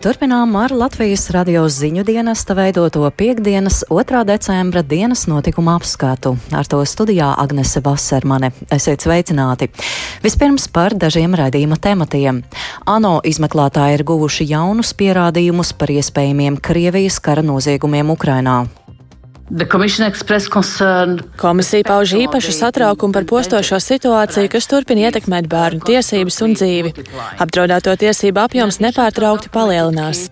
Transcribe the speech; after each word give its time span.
Turpinām 0.00 0.54
ar 0.56 0.72
Latvijas 0.72 1.26
radio 1.34 1.66
ziņu 1.68 2.06
dienesta 2.08 2.54
veidoto 2.56 3.02
piekdienas 3.12 3.82
2. 3.90 4.22
decembra 4.24 4.80
dienas 4.80 5.26
notikuma 5.28 5.74
apskatu. 5.76 6.38
Ar 6.56 6.64
to 6.64 6.80
studijā 6.88 7.28
Agnese 7.36 7.82
Vasermane. 7.84 8.48
Esiet 8.72 9.04
sveicināti! 9.04 9.68
Vispirms 10.24 10.70
par 10.72 10.96
dažiem 10.96 11.36
raidījuma 11.36 11.76
tematiem. 11.76 12.40
ANO 12.88 13.18
izmeklētāji 13.28 14.00
ir 14.00 14.08
guvuši 14.08 14.48
jaunus 14.54 14.96
pierādījumus 14.96 15.76
par 15.76 15.92
iespējamiem 15.92 16.56
Krievijas 16.64 17.20
kara 17.20 17.44
noziegumiem 17.44 18.16
Ukrainā. 18.16 18.62
Komisija 21.40 21.82
pauž 21.86 22.12
īpašu 22.14 22.52
satraukumu 22.54 23.16
par 23.16 23.24
postošo 23.26 23.80
situāciju, 23.82 24.50
kas 24.52 24.68
turpina 24.70 25.08
ietekmēt 25.08 25.48
bērnu 25.50 25.82
tiesības 25.88 26.36
un 26.46 26.54
dzīvi. 26.54 26.92
Apdraudēto 27.42 27.96
tiesību 27.98 28.44
apjoms 28.44 28.78
nepārtraukti 28.84 29.50
palielinās. 29.50 30.28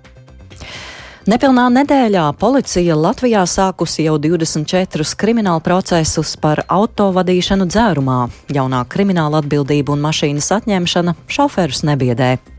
Nepilnā 1.28 1.66
nedēļā 1.75 2.28
policija 2.41 2.95
Latvijā 2.97 3.42
sākusi 3.45 4.06
jau 4.06 4.15
24 4.23 5.16
kriminālu 5.19 5.61
procesus 5.66 6.37
par 6.41 6.62
autovadīšanu 6.73 7.66
dzērumā. 7.69 8.20
Jaunā 8.55 8.84
krimināla 8.89 9.42
atbildība 9.42 9.92
un 9.92 10.06
mašīnas 10.06 10.48
atņemšana 10.61 11.19
šoferus 11.27 11.83
nebiedē. 11.91 12.58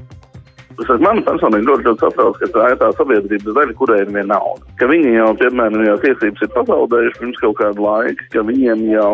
Man 1.03 1.21
personīgi 1.27 1.67
ļoti, 1.67 1.85
ļoti 1.87 2.05
satrauc, 2.05 2.39
ka 2.39 2.49
tā 2.55 2.67
ir 2.71 2.77
tā 2.79 2.89
sabiedrības 2.97 3.55
daļa, 3.57 3.75
kurai 3.79 3.99
ir 4.03 4.11
viena 4.13 4.35
nauda. 4.35 4.67
Ka 4.79 4.87
viņi 4.89 5.15
jau, 5.17 5.29
piemēram, 5.41 5.85
jau 5.87 5.97
tiesības 6.05 6.45
ir 6.45 6.51
pazaudējuši 6.55 7.19
pirms 7.19 7.41
kaut 7.43 7.57
kāda 7.59 7.85
laika, 7.85 8.27
ka 8.33 8.43
viņiem 8.47 8.85
jau 8.93 9.13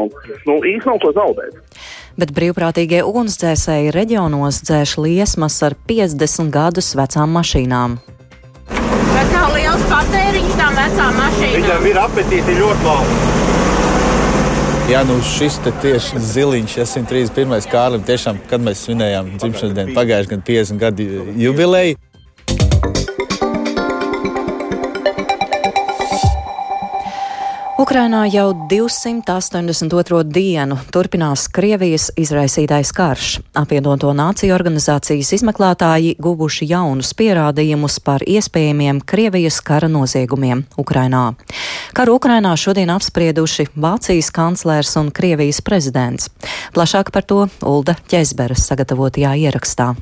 nu, 0.50 0.58
īsti 0.62 0.92
nav 0.92 1.00
ko 1.04 1.14
zaudēt. 1.18 1.80
Bet 2.16 2.36
brīvprātīgie 2.38 3.02
ugunsdzēsēji 3.04 3.96
reģionos 3.96 4.62
dzēš 4.68 4.98
liesmas 5.04 5.58
ar 5.68 5.76
50 5.90 6.54
gadus 6.54 6.94
vecām 6.96 7.34
mašīnām. 7.40 7.98
Bet 9.16 9.34
nav 9.34 9.58
liels 9.58 9.90
patēriņš 9.92 10.56
tām 10.62 10.80
vecām 10.80 11.20
mašīnām. 11.24 11.58
Viņam 11.60 11.92
ir 11.92 12.02
apetīti 12.06 12.62
ļoti 12.62 12.88
labi. 12.92 13.45
Jā, 14.86 15.00
nu 15.02 15.16
šis 15.26 15.56
tieši 15.82 16.20
ziliņš, 16.22 16.76
131. 16.86 17.56
Kārlim, 17.72 18.04
tiešām, 18.06 18.38
kad 18.52 18.62
mēs 18.62 18.84
svinējām 18.86 19.32
dzimšanas 19.40 19.74
dienu, 19.80 19.96
pagājušajā 19.98 20.30
gadā 20.30 20.46
50 20.46 20.82
gadu 20.84 21.08
jubileju. 21.42 21.98
Ukrainā 27.76 28.22
jau 28.32 28.54
282. 28.72 30.22
dienu 30.32 30.78
turpinās 30.96 31.50
Krievijas 31.52 32.06
izraisītais 32.16 32.94
karš. 32.96 33.34
Apvienoto 33.52 34.14
nāciju 34.16 34.56
organizācijas 34.56 35.34
izmeklētāji 35.36 36.14
guvuši 36.16 36.70
jaunus 36.70 37.12
pierādījumus 37.20 38.00
par 38.00 38.24
iespējamiem 38.24 39.04
Krievijas 39.04 39.60
kara 39.60 39.92
noziegumiem 39.92 40.64
Ukrainā. 40.80 41.26
Karu 41.92 42.16
Ukrainā 42.16 42.56
šodien 42.56 42.96
apsprieduši 42.96 43.68
Vācijas 43.76 44.32
kanclers 44.32 44.96
un 44.96 45.12
Krievijas 45.12 45.60
prezidents. 45.60 46.32
Plašāk 46.72 47.12
par 47.12 47.28
to 47.28 47.50
Ulda 47.60 48.00
Ķezberes 48.08 48.70
sagatavotajā 48.72 49.36
ierakstā. 49.50 49.98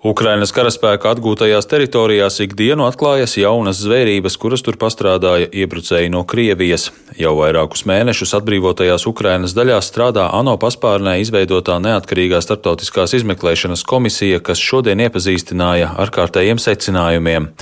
Ukrainas 0.00 0.48
karaspēka 0.56 1.10
atgūtajās 1.12 1.66
teritorijās 1.68 2.38
ikdienu 2.40 2.86
atklājas 2.86 3.34
jaunas 3.36 3.82
zvērības, 3.84 4.38
kuras 4.40 4.64
tur 4.64 4.78
pastrādāja 4.80 5.50
iebrucēji 5.52 6.08
no 6.14 6.22
Krievijas. 6.24 6.86
Jau 7.20 7.34
vairākus 7.36 7.84
mēnešus 7.84 8.32
atbrīvotajās 8.38 9.04
Ukrainas 9.10 9.52
daļās 9.58 9.90
strādā 9.92 10.30
ANO 10.38 10.56
paspārnē 10.62 11.18
izveidotā 11.20 11.76
neatkarīgā 11.84 12.40
starptautiskās 12.40 13.12
izmeklēšanas 13.20 13.84
komisija, 13.84 14.40
kas 14.40 14.64
šodien 14.64 15.04
iepazīstināja 15.04 15.92
ar 16.00 16.16
kārtējiem 16.16 16.64
secinājumiem. 16.64 17.52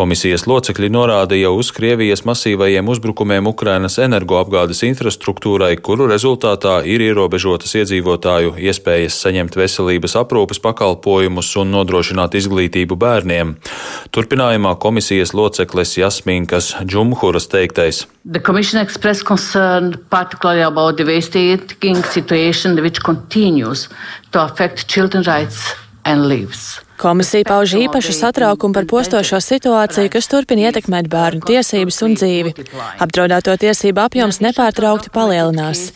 Komisijas 0.00 0.46
locekļi 0.48 0.88
norādīja 0.94 1.50
uz 1.52 1.68
Krievijas 1.76 2.22
masīvajiem 2.24 2.86
uzbrukumiem 2.88 3.50
Ukrainas 3.50 3.98
energoapgādes 4.00 4.80
infrastruktūrai, 4.86 5.74
kuru 5.76 6.06
rezultātā 6.08 6.78
ir 6.88 7.04
ierobežotas 7.04 7.76
iedzīvotāju 7.82 8.54
iespējas 8.64 9.18
saņemt 9.26 9.60
veselības 9.60 10.16
aprūpes 10.22 10.62
pakalpojumus 10.64 11.52
un 11.60 11.76
nodrošināt 11.76 12.38
izglītību 12.40 12.96
bērniem. 13.04 13.52
Turpinājumā 14.16 14.72
komisijas 14.80 15.36
loceklis 15.36 15.98
Jasminkas 16.00 16.72
Džumhuras 16.80 17.52
teiktais. 17.52 18.06
The 18.24 18.40
Commission 18.40 18.80
expressed 18.80 19.28
concern 19.28 19.98
particularly 20.08 20.64
about 20.64 20.96
the 20.96 21.04
devastating 21.04 22.00
situation 22.08 22.80
which 22.80 23.04
continues 23.04 23.90
to 24.32 24.40
affect 24.48 24.88
children's 24.88 25.28
rights 25.28 25.74
and 26.06 26.24
lives. 26.32 26.80
Komisija 27.00 27.46
pauž 27.48 27.72
īpašu 27.80 28.12
satraukumu 28.12 28.76
par 28.76 28.84
postošo 28.84 29.38
situāciju, 29.40 30.10
kas 30.12 30.26
turpina 30.28 30.66
ietekmēt 30.68 31.06
bērnu 31.08 31.40
tiesības 31.48 31.96
un 32.04 32.16
dzīvi. 32.18 32.50
Apdraudēto 33.00 33.54
tiesību 33.62 34.02
apjoms 34.02 34.42
nepārtraukti 34.44 35.08
palielinās. 35.14 35.94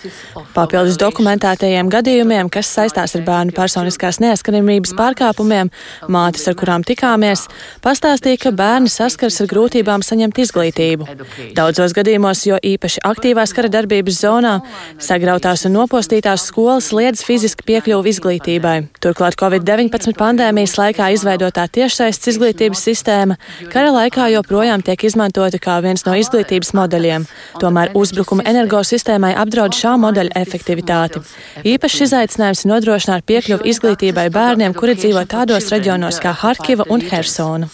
Papildus 0.54 0.97
dokumentētajiem 1.03 1.91
gadījumiem, 1.93 2.48
kas 2.48 2.70
saistās 2.72 3.12
ar 3.19 3.25
bērnu 3.26 3.53
personiskās 3.53 4.16
neaizskaramības 4.25 4.94
pārkāpumiem, 4.97 5.69
mātes, 6.09 6.47
ar 6.48 6.56
kurām 6.56 6.87
tikāmies, 6.88 7.44
pastāstīja, 7.84 8.41
ka 8.47 8.54
bērni 8.56 8.88
saskars 8.88 9.43
ar 9.44 9.53
grūtībām 9.53 10.00
saņemt 10.00 10.41
izglītību. 10.47 11.10
Daudzos 11.53 11.93
gadījumos, 12.00 12.47
jo 12.48 12.56
īpaši 12.64 13.04
aktīvās 13.04 13.53
kara 13.53 13.69
darbības 13.76 14.22
zonā, 14.25 14.54
sagrautās 14.97 15.66
un 15.69 15.76
nopostītās 15.82 16.48
skolas 16.48 16.94
liedz 16.97 17.20
fiziski 17.28 17.69
piekļuvu 17.75 18.09
izglītībai. 18.14 18.76
Turklāt 19.04 19.37
Covid-19 19.37 20.16
pandēmijas 20.16 20.78
laikā 20.81 20.94
laikā 20.94 21.10
izveidotā 21.15 21.66
tiešsaistes 21.75 22.34
izglītības 22.34 22.82
sistēma 22.87 23.37
kara 23.72 23.91
laikā 23.91 24.28
joprojām 24.31 24.82
tiek 24.82 25.03
izmantota 25.05 25.59
kā 25.59 25.81
viens 25.82 26.05
no 26.06 26.15
izglītības 26.15 26.72
modeļiem. 26.75 27.27
Tomēr 27.59 27.91
uzbrukuma 27.99 28.44
energosistēmai 28.47 29.34
apdraud 29.34 29.75
šā 29.75 29.97
modeļa 29.99 30.37
efektivitāti. 30.38 31.22
Īpašs 31.65 32.05
izaicinājums 32.06 32.65
ir 32.65 32.71
nodrošināt 32.71 33.27
piekļuvi 33.27 33.71
izglītībai 33.72 34.28
bērniem, 34.31 34.75
kuri 34.75 34.94
dzīvo 34.94 35.25
tādos 35.27 35.71
reģionos 35.75 36.21
kā 36.22 36.34
Harkiva 36.44 36.87
un 36.88 37.03
Hersona. 37.03 37.66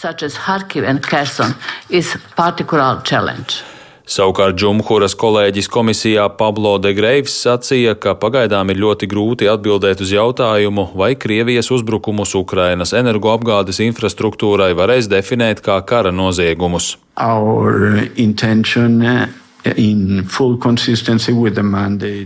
Savukārt 4.11 4.57
Džumhuras 4.59 5.13
kolēģis 5.15 5.69
komisijā 5.71 6.25
Pablo 6.35 6.73
de 6.83 6.91
Greivs 6.99 7.37
sacīja, 7.45 7.93
ka 7.95 8.17
pagaidām 8.19 8.73
ir 8.73 8.81
ļoti 8.83 9.07
grūti 9.07 9.47
atbildēt 9.47 10.03
uz 10.03 10.11
jautājumu, 10.11 10.89
vai 10.99 11.13
Krievijas 11.15 11.71
uzbrukumus 11.71 12.35
Ukrainas 12.35 12.91
energoapgādes 12.99 13.79
infrastruktūrai 13.85 14.73
varēs 14.75 15.07
definēt 15.13 15.63
kā 15.63 15.79
kara 15.87 16.11
noziegumus. 16.11 16.97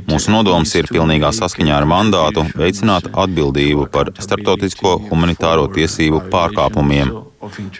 Mūsu 0.08 0.32
nodoms 0.32 0.74
ir 0.80 0.88
pilnīgā 0.88 1.34
saskaņā 1.36 1.76
ar 1.82 1.88
mandātu 1.90 2.46
veicināt 2.56 3.12
atbildību 3.12 3.90
par 3.92 4.14
starptautisko 4.16 4.96
humanitāro 5.10 5.68
tiesību 5.76 6.24
pārkāpumiem. 6.32 7.12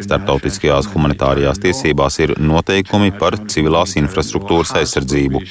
Startautiskajās 0.05 0.89
humanitārajās 0.93 1.61
tiesībās 1.63 2.19
ir 2.25 2.35
noteikumi 2.41 3.15
par 3.21 3.37
civilās 3.51 3.97
infrastruktūras 4.01 4.75
aizsardzību. 4.81 5.43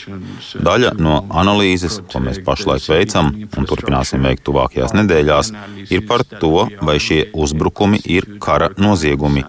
Daļa 0.67 0.93
no 0.99 1.21
analīzes, 1.43 1.99
ko 2.11 2.23
mēs 2.23 2.41
pašlaik 2.45 2.87
veicam 2.93 3.33
un 3.33 3.69
turpināsim 3.69 4.23
veikt 4.27 4.45
tuvākajās 4.49 4.95
nedēļās, 4.99 5.53
ir 5.89 6.05
par 6.09 6.25
to, 6.37 6.67
vai 6.81 6.99
šie 7.01 7.25
uzbrukumi 7.33 8.01
ir 8.17 8.35
kara 8.43 8.71
noziegumi 8.77 9.47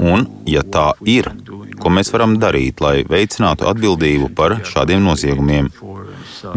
Un, 0.00 0.24
ja 0.48 0.62
tā 0.64 0.86
ir, 1.06 1.28
ko 1.80 1.92
mēs 1.92 2.10
varam 2.14 2.36
darīt, 2.40 2.80
lai 2.80 3.02
veicinātu 3.08 3.68
atbildību 3.68 4.30
par 4.38 4.56
šādiem 4.66 5.04
noziegumiem? 5.04 5.68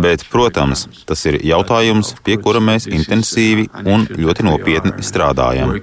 Bet, 0.01 0.23
protams, 0.31 0.85
tas 1.07 1.23
ir 1.29 1.39
jautājums, 1.45 2.13
pie 2.25 2.37
kura 2.41 2.61
mēs 2.63 2.87
intensīvi 2.89 3.67
un 3.85 4.05
ļoti 4.09 4.45
nopietni 4.47 5.05
strādājam. 5.05 5.73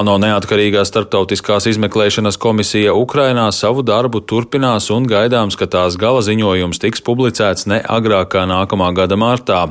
ANO 0.00 0.18
neatkarīgā 0.24 0.84
starptautiskās 0.88 1.68
izmeklēšanas 1.72 2.38
komisija 2.40 2.94
Ukrainā 2.98 3.48
savu 3.52 3.84
darbu 3.86 4.22
turpinās 4.24 4.90
un 4.94 5.08
gaidāms, 5.10 5.58
ka 5.58 5.70
tās 5.70 5.98
gala 6.00 6.22
ziņojums 6.24 6.82
tiks 6.82 7.04
publicēts 7.04 7.68
ne 7.70 7.82
agrāk 7.82 8.34
kā 8.36 8.46
nākamā 8.50 8.92
gada 8.96 9.18
martā. 9.20 9.66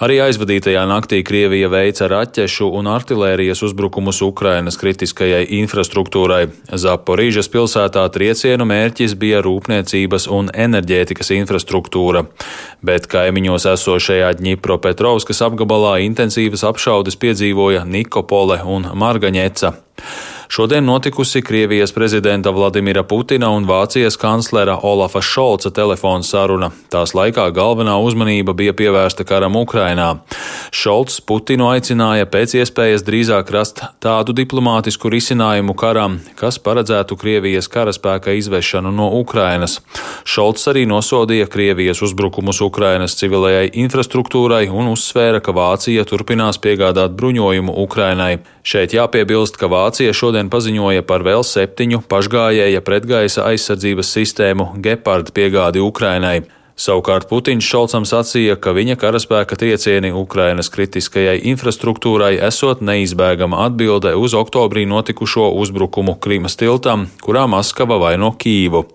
Arī 0.00 0.14
aizvadītajā 0.24 0.80
naktī 0.88 1.18
Krievija 1.20 1.68
veica 1.68 2.06
raķešu 2.08 2.70
un 2.78 2.86
artilērijas 2.88 3.60
uzbrukumus 3.66 4.22
Ukrainas 4.24 4.78
kritiskajai 4.80 5.42
infrastruktūrai. 5.58 6.46
Zaporīžas 6.72 7.50
pilsētā 7.52 8.06
triecienu 8.14 8.64
mērķis 8.70 9.12
bija 9.20 9.42
rūpniecības 9.44 10.24
un 10.32 10.48
enerģētikas 10.56 11.34
infrastruktūra, 11.36 12.24
bet 12.80 13.10
kaimiņos 13.12 13.68
esošajā 13.74 14.32
Ņipropetrovskas 14.40 15.44
apgabalā 15.44 15.98
intensīvas 16.08 16.64
apšaudes 16.72 17.20
piedzīvoja 17.20 17.84
Nikopole 17.84 18.62
un 18.64 18.88
Margaņeca. 19.04 19.76
Šodien 20.50 20.84
notikusi 20.84 21.42
Krievijas 21.42 21.92
prezidenta 21.92 22.50
Vladimira 22.50 23.02
Putina 23.02 23.50
un 23.50 23.66
Vācijas 23.66 24.16
kanclera 24.18 24.78
Olafa 24.82 25.20
Šolca 25.22 25.70
telefona 25.70 26.26
saruna. 26.26 26.72
Tās 26.90 27.14
laikā 27.14 27.44
galvenā 27.54 27.94
uzmanība 28.02 28.50
bija 28.58 28.74
pievērsta 28.74 29.22
karam 29.24 29.54
Ukrainā. 29.60 30.08
Šolts 30.74 31.20
Putinu 31.22 31.68
aicināja 31.70 32.26
pēc 32.26 32.56
iespējas 32.58 33.06
drīzāk 33.06 33.52
rast 33.54 33.84
tādu 34.02 34.34
diplomātisku 34.34 35.12
risinājumu 35.14 35.76
karam, 35.78 36.18
kas 36.34 36.58
paredzētu 36.58 37.14
Krievijas 37.14 37.70
karaspēka 37.70 38.34
izvešanu 38.42 38.90
no 38.90 39.06
Ukrainas. 39.22 39.78
Šolts 40.26 40.66
arī 40.66 40.82
nosodīja 40.82 41.46
Krievijas 41.46 42.02
uzbrukumus 42.02 42.58
Ukrainas 42.66 43.14
civilajai 43.22 43.70
infrastruktūrai 43.86 44.66
un 44.66 44.90
uzsvēra, 44.96 45.38
ka 45.38 45.54
Vācija 45.54 46.02
turpinās 46.10 46.58
piegādāt 46.58 47.14
bruņojumu 47.14 47.78
Ukrainai. 47.86 48.40
Šeit 48.62 48.92
jāpiebilst, 48.92 49.56
ka 49.56 49.70
Vācija 49.72 50.12
šodien 50.12 50.50
paziņoja 50.52 51.04
par 51.08 51.24
vēl 51.24 51.44
septiņu 51.46 52.02
pašgājēja 52.10 52.84
pretgaisa 52.84 53.46
aizsardzības 53.48 54.14
sistēmu 54.16 54.72
Gepard 54.84 55.32
piegādi 55.36 55.80
Ukrainai. 55.80 56.42
Savukārt 56.80 57.26
Putins 57.28 57.66
Šolcam 57.66 58.06
sacīja, 58.08 58.54
ka 58.56 58.72
viņa 58.72 58.96
karaspēka 59.00 59.58
triecieni 59.60 60.14
Ukrainas 60.16 60.72
kritiskajai 60.72 61.36
infrastruktūrai 61.52 62.38
esot 62.46 62.80
neizbēgama 62.80 63.66
atbilde 63.66 64.14
uz 64.16 64.36
oktobrī 64.38 64.86
notikušo 64.88 65.50
uzbrukumu 65.60 66.16
Krīmas 66.24 66.56
tiltam, 66.60 67.10
kurā 67.20 67.44
Maskava 67.52 68.00
vaino 68.00 68.32
Kīvu. 68.32 68.86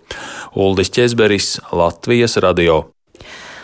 Uldis 0.57 0.93
Česberis, 0.97 1.59
Latvijas 1.73 2.41
radio. 2.41 2.94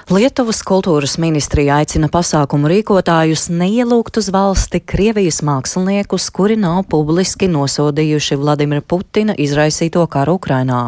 Lietuvas 0.09 0.63
kultūras 0.65 1.13
ministrija 1.21 1.75
aicina 1.77 2.07
pasākumu 2.09 2.69
rīkotājus 2.71 3.45
neielūgt 3.53 4.17
uz 4.17 4.31
valsti 4.33 4.79
Krievijas 4.81 5.41
māksliniekus, 5.45 6.25
kuri 6.33 6.57
nav 6.57 6.87
publiski 6.89 7.45
nosodījuši 7.51 8.39
Vladimira 8.41 8.81
Putina 8.81 9.35
izraisīto 9.37 10.01
karu 10.09 10.39
Ukrainā. 10.39 10.79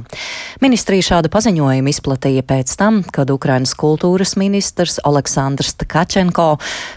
Ministrija 0.65 1.05
šādu 1.11 1.29
paziņojumu 1.33 1.93
izplatīja 1.93 2.45
pēc 2.49 2.73
tam, 2.79 3.03
kad 3.05 3.29
Ukrainas 3.29 3.75
kultūras 3.77 4.33
ministrs 4.41 4.97
Aleksandrs 5.05 5.77
Tkačenko 5.83 6.49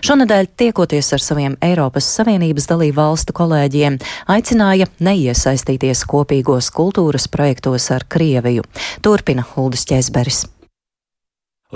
šonadēļ 0.09 0.51
tiekoties 0.57 1.13
ar 1.13 1.25
saviem 1.27 1.61
Eiropas 1.61 2.09
Savienības 2.17 2.73
dalību 2.73 2.97
valstu 2.97 3.37
kolēģiem, 3.37 4.01
aicināja 4.33 4.89
neiesaistīties 5.05 6.07
kopīgos 6.09 6.73
kultūras 6.73 7.29
projektos 7.29 7.93
ar 7.93 8.09
Krieviju. 8.09 8.65
Turpina 9.05 9.45
Huldis 9.53 9.85
Ķēzberis. 9.93 10.47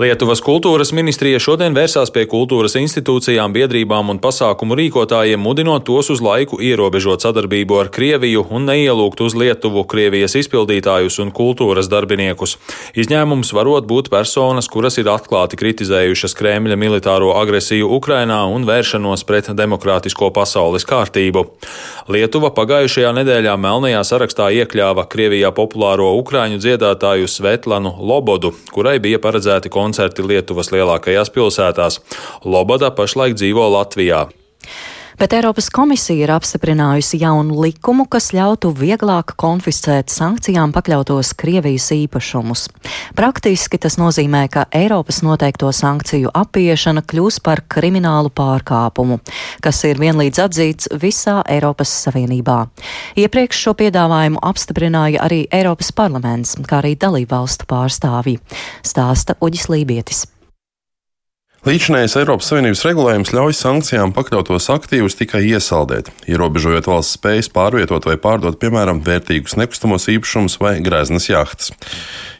Lietuvas 0.01 0.39
kultūras 0.41 0.89
ministrija 0.97 1.37
šodien 1.37 1.75
vērsās 1.77 2.09
pie 2.09 2.23
kultūras 2.25 2.73
institūcijām, 2.79 3.51
biedrībām 3.53 4.07
un 4.09 4.17
pasākumu 4.23 4.73
rīkotājiem, 4.79 5.37
mudinot 5.37 5.83
tos 5.85 6.07
uz 6.09 6.23
laiku 6.25 6.57
ierobežot 6.57 7.21
sadarbību 7.21 7.77
ar 7.77 7.91
Krieviju 7.93 8.47
un 8.49 8.65
neielūgt 8.65 9.21
uz 9.21 9.35
Lietuvu 9.37 9.83
Krievijas 9.91 10.33
izpildītājus 10.39 11.19
un 11.21 11.29
kultūras 11.37 11.85
darbiniekus. 11.91 12.55
Izņēmums 12.97 13.53
varot 13.53 13.85
būt 13.91 14.09
personas, 14.09 14.71
kuras 14.73 14.97
ir 14.97 15.11
atklāti 15.11 15.59
kritizējušas 15.61 16.33
Kremļa 16.39 16.79
militāro 16.81 17.35
agresiju 17.37 17.91
Ukrainā 17.99 18.39
un 18.49 18.65
vēršanos 18.65 19.25
pret 19.29 19.51
demokrātisko 19.53 20.31
pasaules 20.33 20.87
kārtību. 20.89 21.45
Lietuva 22.09 22.49
pagājušajā 22.57 23.13
nedēļā 23.19 23.53
melnajā 23.53 24.01
sarakstā 24.15 24.49
iekļāva 24.63 25.05
Krievijā 25.13 25.53
populāro 25.53 26.09
ukraiņu 26.23 26.57
dziedātāju 26.65 27.29
Svetlanu 27.29 27.93
Lobodu, 28.01 28.55
kurai 28.73 28.97
bija 28.97 29.21
paredzēti 29.21 29.69
koncerti 29.69 29.90
koncerti 29.91 30.23
Lietuvas 30.23 30.71
lielākajās 30.71 31.33
pilsētās. 31.35 31.99
Lobada 32.47 32.93
pašlaik 32.95 33.35
dzīvo 33.35 33.67
Latvijā 33.75 34.29
bet 35.21 35.33
Eiropas 35.37 35.67
komisija 35.69 36.23
ir 36.23 36.31
apstiprinājusi 36.33 37.19
jaunu 37.21 37.59
likumu, 37.61 38.07
kas 38.09 38.31
ļautu 38.33 38.71
vieglāk 38.73 39.35
konfiscēt 39.37 40.09
sankcijām 40.09 40.73
pakļautos 40.73 41.35
Krievijas 41.37 41.91
īpašumus. 41.93 42.63
Praktiski 43.13 43.77
tas 43.77 43.99
nozīmē, 44.01 44.47
ka 44.49 44.65
Eiropas 44.73 45.21
noteikto 45.21 45.69
sankciju 45.77 46.33
apiešana 46.41 47.05
kļūs 47.05 47.37
par 47.45 47.61
kriminālu 47.69 48.33
pārkāpumu, 48.33 49.19
kas 49.61 49.83
ir 49.85 50.01
vienlīdz 50.01 50.41
atzīts 50.47 50.89
visā 50.97 51.37
Eiropas 51.45 51.93
Savienībā. 52.07 52.57
Iepriekš 53.13 53.63
šo 53.67 53.77
piedāvājumu 53.77 54.41
apstiprināja 54.41 55.21
arī 55.29 55.43
Eiropas 55.53 55.93
parlaments, 55.93 56.57
kā 56.65 56.81
arī 56.81 56.97
dalībvalstu 56.97 57.69
pārstāvji. 57.69 58.39
Stāsta 58.81 59.37
Uģis 59.37 59.69
Lībietis. 59.69 60.25
Līdzinājais 61.61 62.15
Eiropas 62.17 62.47
Savienības 62.49 62.79
regulējums 62.87 63.31
ļauj 63.37 63.53
sankcijām 63.53 64.15
pakļautos 64.15 64.65
aktīvus 64.73 65.13
tikai 65.19 65.43
iesaldēt, 65.45 66.07
ierobežojot 66.25 66.87
valsts 66.89 67.19
spējas 67.19 67.51
pārvietot 67.53 68.07
vai 68.09 68.15
pārdot, 68.17 68.57
piemēram, 68.57 69.03
vērtīgus 69.05 69.53
nekustamos 69.61 70.09
īpašumus 70.09 70.57
vai 70.57 70.79
grēznas 70.81 71.29
jahtas. 71.29 71.69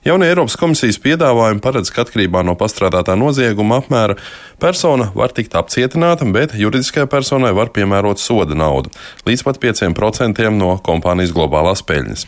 Jaunie 0.01 0.31
Eiropas 0.31 0.55
komisijas 0.57 0.97
piedāvājumi 0.97 1.61
paredz, 1.61 1.91
ka 1.93 2.01
atkarībā 2.01 2.41
no 2.41 2.55
pastrādātā 2.57 3.13
nozieguma 3.13 3.77
apmēra 3.83 4.15
persona 4.57 5.11
var 5.13 5.29
tikt 5.37 5.53
apcietināta, 5.59 6.25
bet 6.33 6.55
juridiskajai 6.57 7.05
personai 7.05 7.51
var 7.53 7.69
piemērot 7.75 8.17
soda 8.17 8.57
naudu 8.57 8.89
līdz 9.29 9.45
pat 9.45 9.61
5% 9.61 10.49
no 10.57 10.73
kompānijas 10.81 11.35
globālās 11.37 11.85
peļņas. 11.85 12.25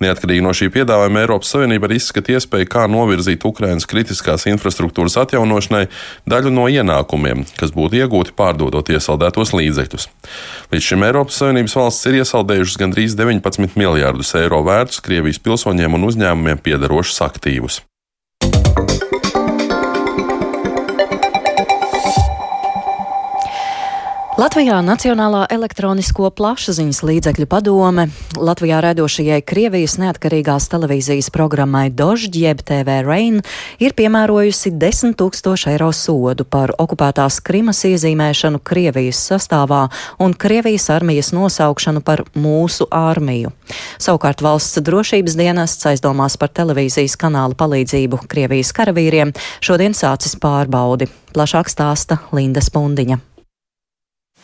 Neatkarīgi 0.00 0.42
no 0.42 0.54
šī 0.56 0.70
piedāvājuma 0.72 1.20
Eiropas 1.20 1.50
Savienība 1.52 1.86
arī 1.86 1.98
izskata 2.00 2.32
iespēju, 2.32 2.66
kā 2.72 2.86
novirzīt 2.88 3.44
Ukrainas 3.44 3.84
kritiskās 3.86 4.46
infrastruktūras 4.48 5.18
atjaunošanai 5.20 5.84
daļu 6.24 6.50
no 6.56 6.64
ienākumiem, 6.72 7.44
kas 7.60 7.74
būtu 7.76 8.00
iegūti 8.00 8.32
pārdodot 8.34 8.88
iesaldētos 8.96 9.52
līdzekļus. 9.54 10.08
Līdz 10.72 10.88
šim 10.88 11.04
Eiropas 11.06 11.38
Savienības 11.42 11.76
valsts 11.76 12.08
ir 12.08 12.18
iesaldējušas 12.22 12.80
gandrīz 12.80 13.18
19 13.20 13.76
miljārdus 13.78 14.32
eiro 14.40 14.64
vērtus 14.66 15.04
Krievijas 15.04 15.42
pilsoņiem 15.44 16.00
un 16.00 16.08
uzņēmumiem 16.08 16.64
piedarošus 16.64 16.93
piedarošus 16.94 17.22
aktīvus. 17.26 17.80
Latvijā 24.34 24.80
Nacionālā 24.82 25.44
elektronisko 25.54 26.26
plašsaziņas 26.34 26.98
līdzekļu 27.06 27.44
padome 27.46 28.08
Latvijā 28.34 28.80
raidošajai 28.82 29.36
Krievijas 29.46 29.92
neatkarīgās 30.02 30.64
televīzijas 30.72 31.28
programmai 31.30 31.84
Dožģi 31.94 32.40
jeb 32.42 32.64
TV 32.66 32.96
Rain 33.06 33.36
ir 33.78 33.92
piemērojusi 33.94 34.72
10 34.74 35.14
tūkstošu 35.20 35.68
eiro 35.70 35.92
sodu 35.94 36.42
par 36.50 36.72
okupētās 36.82 37.36
Krimas 37.46 37.84
iezīmēšanu 37.86 38.58
Krievijas 38.66 39.20
sastāvā 39.30 39.84
un 40.18 40.34
Krievijas 40.34 40.88
armijas 40.90 41.30
nosaukšanu 41.36 42.02
par 42.02 42.24
mūsu 42.34 42.88
armiju. 42.90 43.52
Savukārt 44.02 44.42
valsts 44.42 44.82
drošības 44.82 45.36
dienests 45.38 45.86
aizdomās 45.92 46.34
par 46.42 46.50
televīzijas 46.50 47.14
kanāla 47.22 47.54
palīdzību 47.54 48.24
Krievijas 48.26 48.74
karavīriem 48.74 49.30
šodien 49.62 49.94
sācis 49.94 50.34
pārbaudi. 50.42 51.06
Plašāk 51.38 51.70
stāsta 51.70 52.18
Linda 52.34 52.64
Spundiņa. 52.66 53.20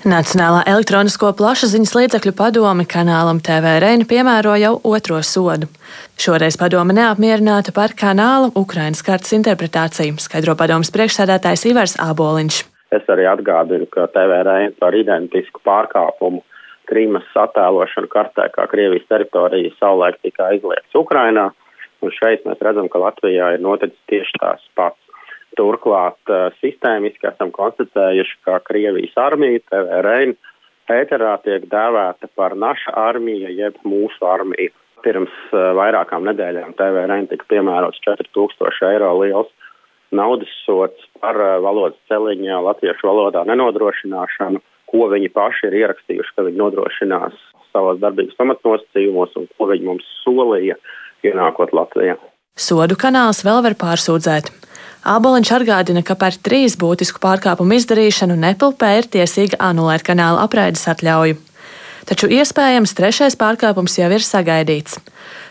Nacionālā 0.01 0.63
elektronisko 0.65 1.29
plašsaziņas 1.37 1.91
līdzekļu 1.93 2.31
padome 2.33 2.87
kanālam 2.89 3.37
TV 3.45 3.75
Reina 3.85 4.07
piemēro 4.09 4.55
jau 4.57 4.71
otro 4.89 5.19
sodu. 5.21 5.69
Šoreiz 6.17 6.57
padome 6.57 6.95
neapmierināta 6.97 7.75
par 7.77 7.93
kanāla 7.93 8.49
Ukrainas 8.57 9.05
kartas 9.05 9.35
interpretāciju, 9.37 10.17
skaidro 10.17 10.55
padomas 10.57 10.89
priekšsēdētājs 10.95 11.67
Ivars 11.69 11.99
Āboliņš. 12.01 12.63
Es 12.97 13.13
arī 13.13 13.29
atgādinu, 13.29 13.91
ka 13.93 14.07
TV 14.15 14.41
Reina 14.49 14.73
par 14.81 14.97
identisku 14.97 15.61
pārkāpumu 15.69 16.41
Krīmas 16.89 17.29
attēlošanu 17.37 18.09
kartē, 18.09 18.49
kā 18.57 18.65
Krievijas 18.73 19.05
teritorija 19.13 19.77
savulaik 19.77 20.17
tika 20.25 20.49
aizliegts 20.49 20.97
Ukrainā, 20.97 21.51
un 22.01 22.17
šeit 22.17 22.49
mēs 22.49 22.65
redzam, 22.65 22.89
ka 22.89 23.05
Latvijā 23.05 23.53
ir 23.53 23.61
noticis 23.61 24.01
tieši 24.09 24.41
tās 24.41 24.65
pats. 24.81 24.97
Turklāt 25.59 26.31
uh, 26.31 26.49
sistēmiski 26.63 27.27
esam 27.31 27.51
konstatējuši, 27.55 28.37
ka 28.47 28.61
Krievijas 28.67 29.17
armija, 29.19 29.63
TVRN, 29.71 30.37
ēterā 30.91 31.37
tiek 31.45 31.67
dēvēta 31.71 32.31
par 32.39 32.55
naša 32.59 32.95
armija 33.09 33.51
jeb 33.55 33.79
mūsu 33.87 34.27
armiju. 34.27 34.75
Pirms 35.05 35.33
uh, 35.51 35.73
vairākām 35.79 36.27
nedēļām 36.29 36.77
TVRN 36.79 37.31
tika 37.33 37.49
piemērots 37.51 38.03
4000 38.07 38.93
eiro 38.93 39.15
liels 39.23 39.51
naudas 40.15 40.51
sots 40.65 41.07
par 41.23 41.39
uh, 41.39 41.59
valodas 41.65 41.99
celiņā 42.11 42.61
latviešu 42.67 43.09
valodā 43.11 43.45
nenodrošināšanu, 43.49 44.63
ko 44.91 45.07
viņi 45.13 45.31
paši 45.35 45.71
ir 45.71 45.79
ierakstījuši, 45.85 46.35
ka 46.37 46.47
viņi 46.47 46.61
nodrošinās 46.61 47.39
savās 47.71 48.01
darbības 48.03 48.39
pamatnosacījumos 48.39 49.37
un 49.39 49.47
ko 49.55 49.71
viņi 49.71 49.87
mums 49.87 50.07
solīja 50.25 50.77
ienākot 51.27 51.75
Latvijā. 51.77 52.19
Sodu 52.59 52.97
kanāls 52.99 53.45
vēl 53.47 53.63
var 53.65 53.77
pārsūdzēt. 53.79 54.51
Āboliņš 55.01 55.53
atgādina, 55.57 56.03
ka 56.05 56.13
par 56.13 56.37
trīs 56.37 56.75
būtisku 56.77 57.23
pārkāpumu 57.23 57.79
izdarīšanu 57.79 58.37
Nepilpē 58.37 58.99
ir 58.99 59.07
tiesīga 59.09 59.57
anulēt 59.71 60.05
kanāla 60.05 60.45
apraides 60.45 60.85
atļauju. 60.93 61.39
Taču 62.11 62.29
iespējams 62.33 62.93
trešais 62.99 63.37
pārkāpums 63.39 63.95
jau 63.97 64.09
ir 64.13 64.25
sagaidīts. 64.25 64.99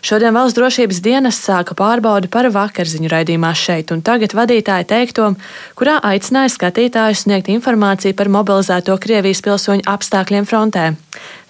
Šodien 0.06 0.36
valsts 0.36 0.58
drošības 0.58 1.00
dienas 1.04 1.40
sāka 1.40 1.76
pārbaudi 1.78 2.30
par 2.32 2.50
vakarziņu 2.54 3.10
raidījumā 3.12 3.52
šeit 3.56 3.94
un 3.96 4.04
tagad 4.06 4.36
vadītāja 4.38 4.88
teikto, 4.88 5.32
kurā 5.80 5.98
aicināja 6.12 6.52
skatītājus 6.54 7.26
sniegt 7.26 7.50
informāciju 7.52 8.16
par 8.20 8.32
mobilizēto 8.32 8.96
Krievijas 9.02 9.44
pilsoņu 9.46 9.88
apstākļiem 9.88 10.48
frontē. 10.50 10.86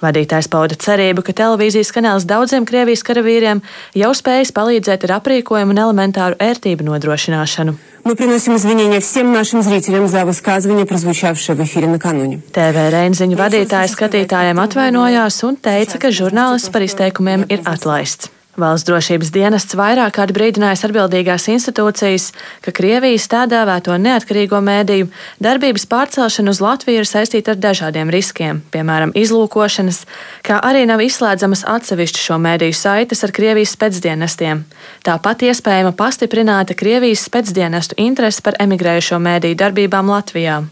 Vadītājs 0.05 0.51
pauda 0.53 0.77
cerību, 0.77 1.25
ka 1.25 1.33
televīzijas 1.41 1.93
kanāls 1.95 2.29
daudziem 2.29 2.67
Krievijas 2.69 3.05
karavīriem 3.07 3.63
jau 3.97 4.13
spējas 4.17 4.53
palīdzēt 4.57 5.09
ar 5.09 5.19
aprīkojumu 5.21 5.75
un 5.75 5.83
elementāru 5.87 6.41
ērtību 6.41 6.87
nodrošināšanu. 6.91 7.77
Мы 8.05 8.17
приносим 8.17 8.57
извинения 8.57 9.01
всем 9.01 9.33
нашим 9.33 9.63
зрителям 9.63 10.09
за 10.09 10.27
высказывание, 10.27 10.85
прозвучавшее 10.85 11.57
в 11.57 11.65
эфире 11.65 11.89
накануне. 11.89 12.43
TV 12.53 12.91
Reinziņu 12.93 13.39
vadītāja 13.41 13.89
skatītājiem 13.89 14.61
atvainojās 14.61 15.41
un 15.49 15.57
teica, 15.57 15.97
ka 15.97 16.13
žurnālists 16.13 16.69
par 16.69 16.85
izteikumiem 16.85 17.49
ir 17.49 17.65
atlaists. 17.65 18.29
Valsts 18.60 18.88
drošības 18.88 19.32
dienests 19.32 19.76
vairāk 19.80 20.18
kārt 20.18 20.34
brīdinājis 20.36 20.84
atbildīgās 20.90 21.48
institūcijas, 21.54 22.30
ka 22.66 22.74
Krievijas 22.76 23.28
tā 23.32 23.46
dēvēto 23.50 23.96
neatkarīgo 23.96 24.60
mēdīju 24.66 25.08
darbības 25.44 25.86
pārcelšana 25.90 26.52
uz 26.52 26.60
Latviju 26.64 27.04
ir 27.04 27.08
saistīta 27.08 27.56
ar 27.56 27.62
dažādiem 27.64 28.12
riskiem, 28.12 28.64
piemēram, 28.74 29.14
izlūkošanas, 29.16 30.02
kā 30.44 30.60
arī 30.72 30.84
nav 30.90 31.04
izslēdzamas 31.06 31.64
atsevišķu 31.76 32.26
šo 32.26 32.40
mēdīju 32.44 32.76
saites 32.76 33.24
ar 33.24 33.36
Krievijas 33.36 33.76
spēcdienestiem. 33.78 34.66
Tāpat 35.08 35.46
iespējama 35.50 35.94
pastiprināta 36.00 36.76
Krievijas 36.76 37.24
spēcdienestu 37.30 37.96
interese 38.02 38.44
par 38.44 38.60
emigrējušo 38.60 39.22
mēdīju 39.24 39.62
darbībām 39.64 40.12
Latvijā. 40.12 40.66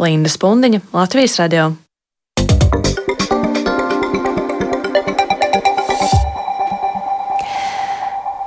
Linda 0.00 0.32
Spundiņa, 0.32 0.82
Latvijas 0.96 1.38
radio. 1.42 1.70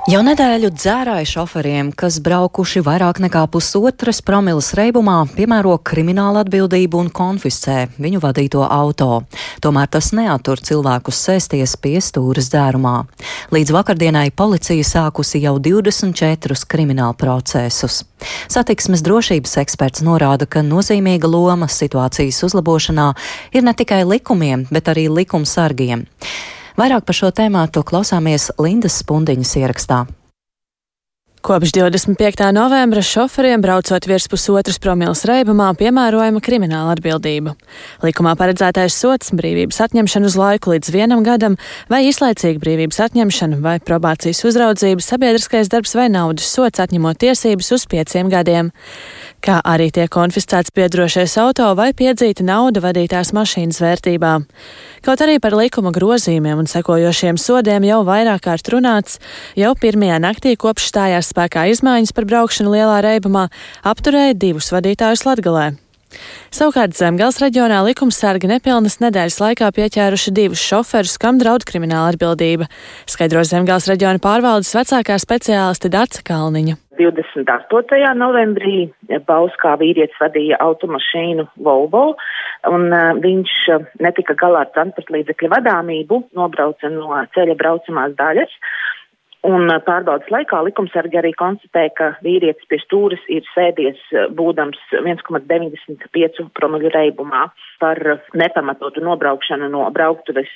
Jau 0.03 0.19
nedēļu 0.19 0.67
dzērāju 0.75 1.27
šoferiem, 1.31 1.89
kas 1.95 2.17
braukuši 2.19 2.81
vairāk 2.83 3.22
nekā 3.24 3.45
pusotras 3.48 4.17
promilas 4.19 4.74
reibumā, 4.75 5.22
piemēro 5.31 5.77
kriminālu 5.79 6.41
atbildību 6.41 6.98
un 7.00 7.07
konfiscē 7.07 7.77
viņu 8.03 8.19
vadīto 8.19 8.65
auto. 8.67 9.22
Tomēr 9.63 9.88
tas 9.93 10.10
neatur 10.12 10.60
cilvēkus 10.60 11.22
sēsties 11.29 11.77
pie 11.79 12.01
stūras 12.03 12.50
dzērumā. 12.51 12.91
Līdz 13.55 13.72
vakardienai 13.72 14.25
policija 14.36 14.83
sākusi 14.89 15.39
jau 15.45 15.53
24 15.63 16.57
kriminālu 16.67 17.15
procesus. 17.15 18.01
Satiksmes 18.51 19.05
drošības 19.07 19.55
eksperts 19.63 20.03
norāda, 20.03 20.43
ka 20.43 20.65
nozīmīga 20.67 21.31
loma 21.31 21.72
situācijas 21.72 22.41
uzlabošanā 22.50 23.07
ir 23.55 23.63
ne 23.63 23.72
tikai 23.72 24.01
likumiem, 24.03 24.67
bet 24.67 24.91
arī 24.91 25.07
likumsargiem. 25.07 26.03
Vairāk 26.74 27.06
par 27.06 27.13
šo 27.13 27.30
tēmātu 27.30 27.84
klausāmies 27.86 28.50
Lindas 28.58 28.96
Spundiņas 29.03 29.58
ierakstā. 29.62 30.00
Kopš 31.43 31.71
25. 31.71 32.51
novembra 32.55 33.01
šoferiem 33.01 33.62
braucot 33.62 34.05
virs 34.07 34.29
pusotras 34.31 34.77
promils 34.79 35.25
reibumā 35.27 35.73
piemērojama 35.75 36.39
krimināla 36.39 36.93
atbildība. 36.95 37.51
Likumā 38.00 38.31
paredzētais 38.39 38.95
sots- 38.95 39.33
brīvības 39.39 39.81
atņemšana 39.83 40.29
uz 40.31 40.38
laiku 40.39 40.71
līdz 40.71 40.93
vienam 40.95 41.19
gadam, 41.19 41.57
vai 41.89 42.07
izlaicīga 42.07 42.63
brīvības 42.63 43.01
atņemšana, 43.09 43.59
vai 43.59 43.79
probācijas 43.79 44.39
uzraudzība, 44.47 45.03
sabiedriskais 45.03 45.67
darbs 45.67 45.95
vai 45.95 46.07
naudas 46.07 46.47
sots 46.47 46.79
atņemot 46.79 47.19
tiesības 47.19 47.71
uz 47.75 47.85
pieciem 47.91 48.31
gadiem 48.31 48.71
kā 49.43 49.59
arī 49.67 49.89
tiek 49.93 50.12
konfiscēts 50.12 50.71
piedrošais 50.75 51.35
auto 51.41 51.67
vai 51.75 51.91
piedzīta 51.97 52.45
nauda 52.47 52.81
vadītās 52.83 53.33
mašīnas 53.35 53.81
vērtībā. 53.83 54.33
Kaut 55.03 55.23
arī 55.25 55.39
par 55.43 55.55
likuma 55.59 55.91
grozījumiem 55.95 56.62
un 56.63 56.69
sekojošiem 56.71 57.39
sodiem 57.41 57.83
jau 57.88 58.00
vairāk 58.07 58.45
kārt 58.47 58.71
runāts, 58.71 59.19
jau 59.59 59.73
pirmajā 59.75 60.21
naktī 60.23 60.55
kopš 60.59 60.88
stājās 60.93 61.32
spēkā 61.33 61.67
izmaiņas 61.73 62.13
par 62.13 62.29
braukšanu 62.29 62.77
lielā 62.77 63.01
reibumā 63.03 63.49
apturēja 63.83 64.37
divus 64.37 64.69
vadītājus 64.75 65.25
Latgalē. 65.25 65.73
Savukārt 66.53 66.93
Zemgals 66.93 67.39
reģionā 67.41 67.79
likumsargi 67.87 68.49
nepilnas 68.51 68.99
nedēļas 69.01 69.39
laikā 69.41 69.71
pieķēruši 69.73 70.33
divus 70.37 70.61
šoferus, 70.61 71.17
kam 71.21 71.39
draud 71.41 71.65
krimināla 71.65 72.13
atbildība, 72.13 72.69
skaidro 73.09 73.41
Zemgals 73.47 73.89
reģiona 73.89 74.21
pārvaldes 74.21 74.73
vecākā 74.77 75.17
speciāliste 75.21 75.89
Dārca 75.93 76.21
Kalniņa. 76.29 76.77
28. 76.99 78.13
novembrī 78.19 78.91
Bauskā 79.25 79.73
vīrietis 79.81 80.19
vadīja 80.21 80.59
automašīnu 80.61 81.47
Volvo, 81.65 82.03
un 82.69 82.85
viņš 83.23 83.55
netika 84.05 84.37
galā 84.37 84.67
ar 84.67 84.73
transporta 84.75 85.15
līdzekļu 85.17 85.49
vadāmību, 85.55 86.21
nobrauca 86.37 86.93
no 86.93 87.17
ceļa 87.33 87.57
braucamās 87.57 88.13
daļas. 88.19 88.53
Un 89.43 89.67
pārbaudas 89.83 90.29
laikā 90.31 90.62
likumsargi 90.63 91.17
arī 91.19 91.33
konstatēja, 91.35 91.91
ka 91.97 92.05
vīrietis 92.23 92.63
pie 92.71 92.77
stūres 92.79 93.23
ir 93.27 93.43
sēdies 93.51 94.00
būdams 94.38 94.79
1,95 95.01 96.45
promiļu 96.55 96.91
reibumā. 96.93 97.50
Par 97.83 98.00
nepamatotu 98.39 99.03
nobraukšanu 99.03 99.67
no 99.73 99.83
brauktuves 99.91 100.51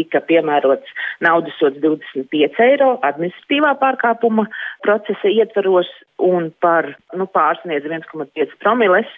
tika 0.00 0.22
piemērots 0.24 0.96
naudas 1.20 1.58
sods 1.60 1.76
25 1.84 2.62
eiro 2.64 2.94
administratīvā 3.04 3.74
pārkāpuma 3.82 4.46
procesa 4.86 5.28
ietvaros 5.28 5.92
un 6.22 6.50
par 6.62 6.92
nu, 7.18 7.26
pārsniedz 7.30 7.86
1,5 7.88 8.56
promiles 8.62 9.08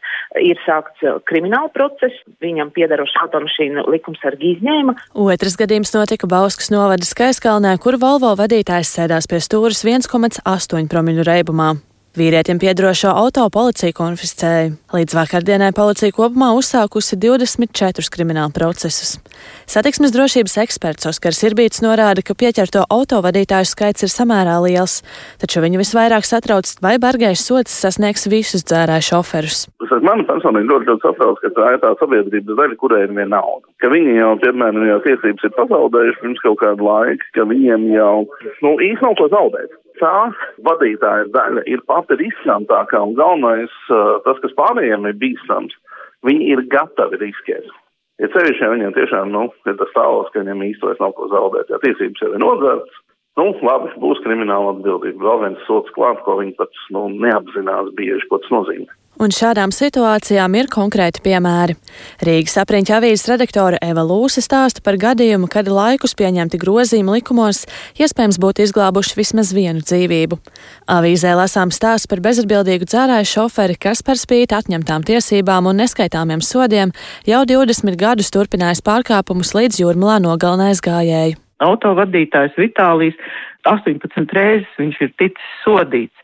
ir 0.41 0.59
sākts 0.65 1.05
krimināla 1.29 1.71
process. 1.75 2.17
Viņam 2.45 2.73
piedarošu 2.75 3.21
automašīnu 3.27 3.87
likumsargi 3.95 4.55
izņēma. 4.57 4.97
Otrs 5.27 5.59
gadījums 5.61 5.95
notika 5.97 6.29
Bauskas 6.31 6.73
novada 6.75 7.07
Skaiskalnē, 7.07 7.77
kur 7.83 8.01
Volvo 8.03 8.35
vadītājs 8.41 8.97
sēdās 8.99 9.31
pie 9.31 9.43
stūras 9.45 9.85
1,8 9.87 10.91
promiļu 10.91 11.27
reibumā. 11.29 11.75
Vīrietim 12.15 12.61
piedrošo 12.63 13.11
auto 13.11 13.43
policija 13.51 13.91
konfiscēja. 13.91 14.69
Līdz 14.95 15.17
vakardienai 15.19 15.73
policija 15.75 16.15
kopumā 16.15 16.53
uzsākusi 16.55 17.19
24 17.19 18.07
kriminālu 18.15 18.55
procesus. 18.55 19.17
Satiksmes 19.67 20.15
drošības 20.15 20.55
eksperts 20.63 21.11
Oskars 21.11 21.43
Irbīts 21.49 21.83
norāda, 21.83 22.23
ka 22.23 22.39
pieķerto 22.39 22.85
autovadītāju 22.87 23.67
skaits 23.67 24.07
ir 24.07 24.15
samērā 24.15 24.61
liels, 24.63 25.01
taču 25.43 25.65
viņu 25.67 25.83
visvairāk 25.83 26.23
satrauc, 26.23 26.71
vai 26.87 27.01
bargais 27.03 27.43
sots 27.43 27.75
sasniegs 27.83 28.29
visus 28.31 28.63
dzērāju 28.63 29.09
šoferus. 29.11 29.67
Man 30.07 30.23
personīgi 30.31 30.71
ļoti, 30.71 30.93
ļoti 30.93 31.09
satrauc, 31.09 31.43
ka 31.43 31.51
tā 31.59 31.75
ir 31.75 31.83
tā 31.83 31.97
sabiedrības 31.99 32.61
daļa, 32.63 32.79
kurai 32.79 33.09
ir 33.09 33.15
viena 33.19 33.41
nauda. 33.41 33.67
Ka 33.83 33.91
viņi 33.91 34.21
jau, 34.21 34.35
piemēram, 34.47 34.87
jau 34.87 35.03
tiesības 35.11 35.51
ir 35.51 35.59
pazaudējuši 35.59 36.23
pirms 36.23 36.47
kaut 36.47 36.63
kādu 36.63 36.87
laiku, 36.87 37.33
ka 37.35 37.51
viņiem 37.51 37.91
jau, 37.99 38.19
nu, 38.63 38.79
īsti 38.79 39.03
nav 39.03 39.19
ko 39.19 39.35
zaudēt 39.35 39.81
tā 40.01 40.15
vadītāja 40.67 41.29
daļa 41.35 41.65
ir 41.71 41.83
pati 42.05 42.21
riskantākā 42.21 43.01
un 43.03 43.17
galvenais, 43.19 43.73
tas, 43.89 44.41
kas 44.43 44.55
pārējiem 44.59 45.09
ir 45.11 45.17
bīstams, 45.23 45.75
viņi 46.27 46.53
ir 46.55 46.67
gatavi 46.73 47.21
riskēt. 47.25 47.67
Ja 48.23 48.29
ja 48.31 48.71
viņiem 48.71 48.93
tiešām, 48.95 49.33
nu, 49.35 49.49
ir 49.67 49.75
tas 49.81 49.91
stāvoklis, 49.91 50.31
ka 50.33 50.45
viņiem 50.45 50.69
īstenībā 50.69 51.03
nav 51.03 51.17
ko 51.17 51.27
zaudēt, 51.33 51.73
ja 51.73 51.81
tiesības 51.83 52.23
jau 52.23 52.31
ir 52.31 52.43
nodzērts, 52.43 53.01
nu, 53.41 53.49
labi, 53.67 53.91
būs 54.03 54.23
krimināla 54.23 54.77
atbildība. 54.77 55.25
Vēl 55.25 55.41
viens 55.43 55.65
sots 55.67 55.91
klāt, 55.97 56.21
ko 56.27 56.39
viņi 56.39 56.55
pats, 56.61 56.85
nu, 56.95 57.09
neapzinās 57.25 57.91
bieži, 57.99 58.29
ko 58.31 58.39
tas 58.43 58.55
nozīmē. 58.55 58.87
Un 59.23 59.31
šādām 59.31 59.71
situācijām 59.71 60.57
ir 60.59 60.67
konkrēti 60.73 61.23
piemēri. 61.23 61.77
Rīgas 62.27 62.57
apriņķa 62.65 62.97
avīzes 62.97 63.29
redaktore 63.31 63.79
Eva 63.85 64.03
Lūse 64.03 64.43
stāsta 64.43 64.83
par 64.83 64.99
gadījumu, 64.99 65.47
kad 65.51 65.71
laikus 65.71 66.17
pieņemti 66.19 66.59
grozījumi 66.59 67.21
likumos 67.21 67.63
iespējams 67.95 68.41
būtu 68.43 68.65
izglābuši 68.67 69.19
vismaz 69.21 69.53
vienu 69.55 69.85
dzīvību. 69.87 70.41
Avīzē 70.91 71.37
lasām 71.39 71.71
stāstu 71.71 72.11
par 72.11 72.25
bezatbildīgu 72.27 72.91
dzērāju 72.91 73.31
šoferi, 73.37 73.79
kas 73.79 74.03
par 74.03 74.19
spīti 74.19 74.59
atņemtām 74.59 75.07
tiesībām 75.07 75.71
un 75.71 75.79
neskaitāmiem 75.85 76.43
sodiem 76.43 76.91
jau 77.29 77.45
20 77.47 77.95
gadus 78.01 78.35
turpinājis 78.35 78.83
pārkāpumus 78.83 79.55
līdz 79.55 79.79
jūrmalā 79.85 80.19
nogalinājis 80.27 80.83
gājēju. 80.83 81.39
Autovadītājs 81.63 82.59
Vitālijas 82.59 83.17
18 83.71 84.35
reizes 84.35 84.79
viņš 84.83 85.01
ir 85.07 85.15
ticis 85.23 85.55
sodīts 85.63 86.24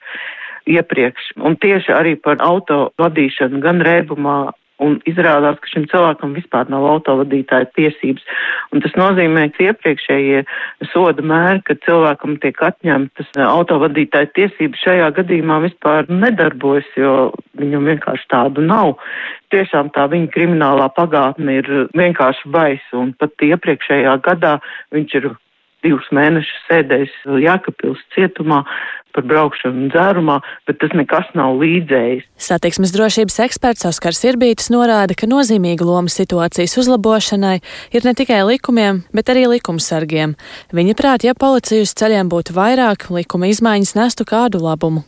iepriekš. 0.77 1.35
Un 1.45 1.59
tieši 1.61 1.95
arī 1.95 2.17
par 2.21 2.41
auto 2.45 2.89
vadīšanu 3.01 3.63
gan 3.65 3.85
rēbumā. 3.87 4.41
Un 4.81 4.95
izrādās, 5.05 5.59
ka 5.61 5.69
šim 5.69 5.83
cilvēkam 5.91 6.31
vispār 6.33 6.71
nav 6.73 6.87
autovadītāja 6.89 7.67
tiesības. 7.77 8.23
Un 8.73 8.81
tas 8.81 8.95
nozīmē, 8.97 9.43
ka 9.53 9.67
iepriekšējie 9.67 10.39
soda 10.89 11.21
mēri, 11.21 11.61
kad 11.69 11.83
cilvēkam 11.85 12.39
tiek 12.41 12.57
atņemtas 12.65 13.29
autovadītāja 13.45 14.31
tiesības, 14.39 14.81
šajā 14.87 15.11
gadījumā 15.19 15.59
vispār 15.67 16.09
nedarbojas, 16.09 16.89
jo 16.97 17.13
viņam 17.61 17.93
vienkārši 17.93 18.27
tādu 18.33 18.65
nav. 18.65 18.95
Tiešām 19.53 19.93
tā 19.93 20.09
viņa 20.15 20.33
kriminālā 20.33 20.89
pagātne 20.97 21.61
ir 21.61 21.71
vienkārši 21.93 22.49
baisa. 22.49 23.05
Un 23.05 23.13
pat 23.21 23.37
iepriekšējā 23.51 24.17
gadā 24.25 24.57
viņš 24.97 25.21
ir 25.21 25.33
divus 25.85 26.09
mēnešus 26.15 26.65
sēdējis 26.69 27.15
Jākapils 27.45 28.01
cietumā 28.15 28.63
par 29.15 29.27
braukšanu 29.29 29.91
dzērumā, 29.93 30.39
bet 30.69 30.81
tas 30.83 30.95
nekas 30.97 31.29
nav 31.39 31.59
līdzējis. 31.61 32.27
Satiksmes 32.41 32.95
drošības 32.95 33.39
eksperts 33.47 33.87
Oskars 33.89 34.23
Irbītis 34.29 34.71
norāda, 34.73 35.17
ka 35.19 35.29
nozīmīga 35.31 35.87
loma 35.87 36.13
situācijas 36.13 36.77
uzlabošanai 36.81 37.59
ir 37.95 38.07
ne 38.07 38.15
tikai 38.17 38.41
likumiem, 38.49 39.03
bet 39.17 39.33
arī 39.33 39.47
likumsargiem. 39.55 40.37
Viņa 40.77 40.97
prāt, 40.99 41.27
ja 41.27 41.37
policija 41.39 41.85
uz 41.85 41.95
ceļiem 41.99 42.31
būtu 42.33 42.57
vairāk, 42.57 43.11
likuma 43.15 43.51
izmaiņas 43.51 43.97
nestu 43.99 44.27
kādu 44.29 44.63
labumu. 44.65 45.05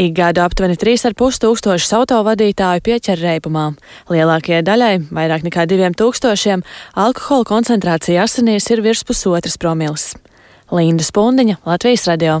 Ikgādu 0.00 0.44
aptuveni 0.44 0.78
3,5 0.80 1.42
tūkstošus 1.42 1.92
autovadītāju 1.98 2.84
pieķer 2.86 3.20
reibumā. 3.20 3.70
Lielākajai 4.12 4.62
daļai, 4.66 4.94
vairāk 5.10 5.44
nekā 5.48 5.66
2000, 5.70 6.64
alkohola 6.94 7.48
koncentrācija 7.48 8.24
asinīs 8.24 8.70
ir 8.70 8.84
virs 8.86 9.04
pusotras 9.04 9.58
promils. 9.60 10.14
Linda 10.70 11.04
Spundiņa, 11.04 11.60
Latvijas 11.66 12.06
radio. 12.06 12.40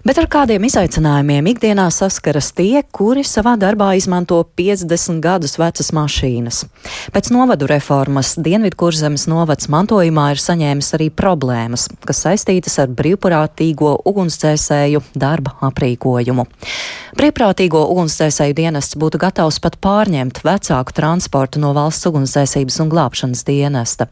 Bet 0.00 0.16
ar 0.16 0.24
kādiem 0.32 0.64
izaicinājumiem 0.64 1.50
ikdienā 1.50 1.84
saskaras 1.92 2.46
tie, 2.56 2.80
kuri 2.88 3.20
savā 3.26 3.52
darbā 3.60 3.90
izmanto 3.98 4.38
50 4.56 5.20
gadus 5.20 5.58
vecas 5.60 5.90
mašīnas? 5.92 6.62
Pēc 7.12 7.28
novadu 7.34 7.68
reformas 7.68 8.30
Dienvidkurzemes 8.40 9.26
novads 9.28 9.68
mantojumā 9.68 10.30
ir 10.32 10.40
saņēmis 10.40 10.88
arī 10.96 11.10
problēmas, 11.12 11.84
kas 12.08 12.22
saistītas 12.24 12.78
ar 12.80 12.88
brīvprātīgo 12.96 13.98
ugunsdzēsēju 14.08 15.02
darba 15.20 15.58
aprīkojumu. 15.68 16.46
Brīvprātīgo 17.20 17.84
ugunsdzēsēju 17.92 18.56
dienests 18.56 18.96
būtu 18.96 19.20
gatavs 19.20 19.60
pat 19.60 19.76
pārņemt 19.84 20.40
vecāku 20.46 20.96
transportu 20.96 21.60
no 21.60 21.74
valsts 21.76 22.08
ugunsdzēsības 22.08 22.80
un 22.80 22.94
glābšanas 22.94 23.44
dienesta. 23.44 24.08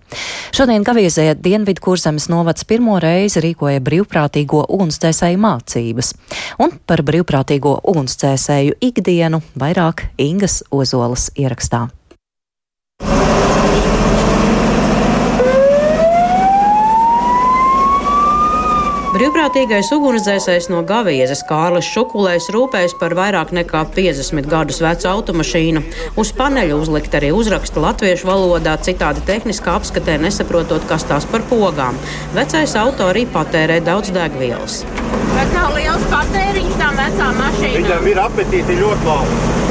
Šodien 0.52 0.84
Gaviezē 0.84 1.30
Dienvidkurzemes 1.38 2.28
novads 2.28 2.68
pirmo 2.68 2.98
reizi 3.00 3.40
rīkoja 3.40 3.80
brīvprātīgo 3.88 4.66
ugunsdzēsēju 4.68 5.44
mācību 5.48 5.77
mācības. 5.78 6.14
Un 6.58 6.74
par 6.86 7.02
brīvprātīgo 7.06 7.78
ugunsdzēsēju 7.84 8.78
ikdienu 8.80 9.42
vairāk 9.58 10.08
Ingas 10.18 10.62
Ozolas 10.70 11.30
ierakstā. 11.36 11.88
Brīvprātīgais 19.18 19.88
ugunsdzēsējs 19.96 20.68
no 20.70 20.84
Gaviezes 20.86 21.40
Kārlis 21.48 21.88
Šukulējs 21.90 22.44
rūpējas 22.54 22.92
par 23.00 23.16
vairāk 23.18 23.50
nekā 23.56 23.80
50 23.96 24.46
gadus 24.46 24.78
vecu 24.84 25.08
automašīnu. 25.10 25.82
Uz 26.22 26.30
paneļa 26.38 26.76
uzlikt 26.78 27.16
arī 27.18 27.32
uzraksta 27.34 27.82
latviešu 27.82 28.28
valodā, 28.28 28.76
citādi 28.78 29.24
tehniskā 29.26 29.74
apskatē 29.80 30.20
nesaprotot, 30.22 30.86
kas 30.86 31.08
tās 31.10 31.26
par 31.32 31.42
pogām. 31.50 31.98
Vecais 32.36 32.76
auto 32.78 33.08
arī 33.10 33.24
patērē 33.34 33.80
daudz 33.88 34.14
degvielas. 34.14 34.84
Bet 35.32 35.50
nav 35.56 35.74
liels 35.74 36.06
patēriņš 36.14 36.78
tām 36.78 37.02
vecām 37.02 37.42
mašīnām. 37.42 37.80
Viņam 37.80 38.12
ir 38.12 38.22
apetīti 38.28 38.78
ļoti 38.84 39.10
labi. 39.10 39.67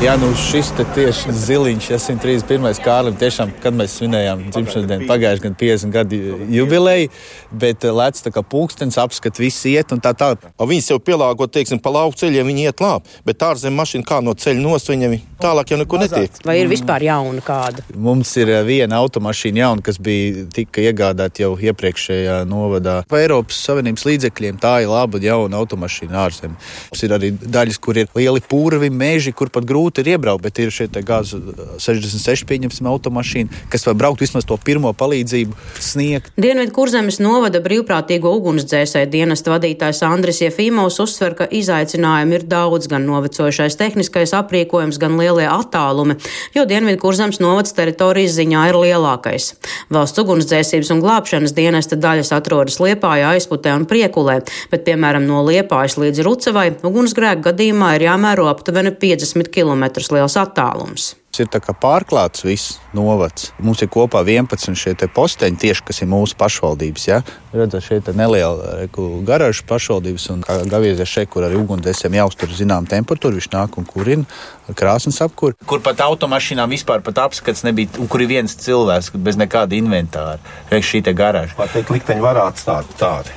Jā, 0.00 0.14
nu 0.16 0.30
šis 0.32 0.70
tieši 0.94 1.32
ziliņš, 1.36 1.86
ja 1.90 1.98
131. 2.00 2.78
Kārlim, 2.80 3.18
tiešām, 3.20 3.50
kad 3.60 3.74
mēs 3.76 3.98
svinējām 3.98 4.46
dzimšanas 4.46 4.86
dienu, 4.88 5.04
pagājuši 5.10 5.42
gan 5.44 5.56
50 5.60 5.92
gadu 5.92 6.20
jubileju, 6.48 7.10
bet 7.52 7.84
eh, 7.84 7.92
lēc 7.92 8.22
tā 8.24 8.32
kā 8.32 8.40
pulkstenis 8.40 8.96
apskat, 9.02 9.36
viss 9.36 9.66
iet 9.68 9.92
un 9.92 10.00
tā 10.00 10.14
tālāk. 10.16 10.46
Viņas 10.56 10.88
jau 10.94 10.96
pielāgo, 11.04 11.44
teiksim, 11.52 11.82
pa 11.84 11.92
lauku 11.92 12.16
ceļiem, 12.16 12.48
viņi 12.48 12.64
iet 12.70 12.80
labi, 12.80 13.12
bet 13.28 13.44
ārzem 13.44 13.76
mašīna 13.76 14.08
kā 14.08 14.22
no 14.24 14.32
ceļa 14.32 14.62
nost, 14.64 14.88
viņam 14.88 15.18
tālāk 15.42 15.74
jau 15.74 15.80
neko 15.82 16.00
netiek. 16.00 16.40
Vai 16.48 16.56
ir 16.62 16.72
vispār 16.72 17.04
jauna 17.04 17.44
kāda? 17.44 17.84
Mums 17.92 18.32
ir 18.40 18.54
eh, 18.54 18.64
viena 18.64 19.02
automašīna 19.04 19.64
jauna, 19.66 19.84
kas 19.84 20.00
bija 20.00 20.46
tika 20.56 20.80
iegādāta 20.80 21.44
jau 21.44 21.52
iepriekšējā 21.60 22.40
novadā. 22.48 23.02
Pa 23.04 23.20
Eiropas 23.20 23.60
Savienības 23.68 24.08
līdzekļiem 24.08 24.64
tā 24.64 24.78
ir 24.86 24.88
laba 24.94 25.20
jauna 25.20 25.60
automašīna 25.60 26.24
ārzem. 26.24 26.56
Mums 26.88 27.04
ir 27.04 27.18
arī 27.20 27.34
daļas, 27.36 27.82
kur 27.84 28.00
ir 28.00 28.08
lieli 28.16 28.40
pūravi, 28.48 28.88
meži, 28.88 29.36
kur 29.36 29.52
pat 29.52 29.68
grūti 29.68 29.89
grūti 29.90 30.06
ir 30.06 30.14
iebraukt, 30.14 30.42
bet 30.42 30.58
ir 30.58 30.70
šie 30.70 30.88
gāzu 30.88 31.40
66 31.78 32.46
pieņemsim 32.46 32.86
automašīna, 32.86 33.50
kas 33.70 33.86
var 33.86 33.94
braukt 33.98 34.20
vismaz 34.20 34.46
to 34.46 34.56
pirmo 34.56 34.92
palīdzību 34.92 35.54
sniegt. 35.80 36.32
Dienvidu 36.38 36.72
kurzemes 36.72 37.18
novada 37.20 37.60
brīvprātīgo 37.60 38.30
ugunsdzēsēju 38.38 39.10
dienesta 39.10 39.50
vadītājs 39.50 40.02
Andris 40.06 40.40
Jefīmovs 40.42 41.00
uzsver, 41.02 41.34
ka 41.34 41.48
izaicinājumi 41.50 42.38
ir 42.38 42.46
daudz, 42.46 42.86
gan 42.90 43.06
novecojušais 43.08 43.76
tehniskais 43.80 44.34
aprīkojums, 44.36 44.98
gan 45.00 45.18
lielie 45.18 45.48
attālumi, 45.50 46.18
jo 46.54 46.66
Dienvidu 46.70 47.00
kurzemes 47.02 47.40
novads 47.42 47.74
teritorijas 47.74 48.36
ziņā 48.38 48.68
ir 48.70 48.78
lielākais. 48.78 49.54
Valsts 49.90 50.22
ugunsdzēsības 50.22 50.92
un 50.94 51.02
glābšanas 51.02 51.56
dienesta 51.56 51.98
daļas 51.98 52.30
atrodas 52.36 52.78
Liepājā, 52.82 53.34
aizputē 53.34 53.74
un 53.74 53.88
Priekulē, 53.90 54.40
bet, 54.70 54.86
piemēram, 54.86 55.26
no 55.26 55.42
Liepājas 55.46 55.98
līdz 56.00 56.22
Rucevai 56.26 56.68
ugunsgrēku 56.86 57.48
gadījumā 57.48 57.94
ir 57.96 58.06
jāmēro 58.06 58.46
aptuveni 58.52 58.94
50 59.00 59.50
km 59.50 59.79
km 59.80 60.14
liels 60.14 60.36
attālums. 60.38 61.14
Ir 61.40 61.46
pārklāts 61.80 62.42
viss 62.44 62.74
novads. 62.92 63.52
Mums 63.62 63.80
ir 63.80 63.88
kopā 63.88 64.20
11 64.26 64.74
šie 64.76 64.92
posteņi, 65.14 65.56
tieši 65.62 65.84
kas 65.86 66.02
ir 66.02 66.08
mūsu 66.10 66.36
pašvaldības. 66.36 67.04
Ja? 67.06 67.20
Redzat, 67.54 67.86
šeit 67.86 68.10
ir 68.10 68.18
neliela 68.18 68.88
garāža 69.24 69.64
pašvaldības, 69.70 70.26
un 70.34 70.42
kā 70.44 70.58
gaviezies 70.68 71.08
šeit, 71.08 71.30
kur 71.32 71.46
arī 71.46 71.56
ugunsdzēsējiem 71.62 72.18
jāuztur 72.18 72.52
zinām 72.52 72.88
temperatūru, 72.90 73.38
viņš 73.38 73.48
nāk 73.54 73.78
un 73.80 73.88
kurina 73.88 74.74
krāsnes 74.76 75.22
apkur. 75.24 75.54
Kur 75.70 75.80
pat 75.86 76.02
automašīnām 76.04 76.74
vispār 76.74 77.00
apskats 77.00 77.64
nebija, 77.64 77.94
un 78.02 78.10
kur 78.10 78.20
ir 78.20 78.34
viens 78.34 78.58
cilvēks 78.66 79.14
bez 79.14 79.40
nekāda 79.40 79.78
inventāra. 79.78 80.42
Reiz 80.68 80.84
šī 80.90 81.00
te 81.06 81.14
garāža. 81.16 81.56
Var 81.56 81.72
teikt, 81.72 81.94
likteņi 81.94 82.26
var 82.26 82.42
atstāt 82.42 82.90
tādi. 83.00 83.32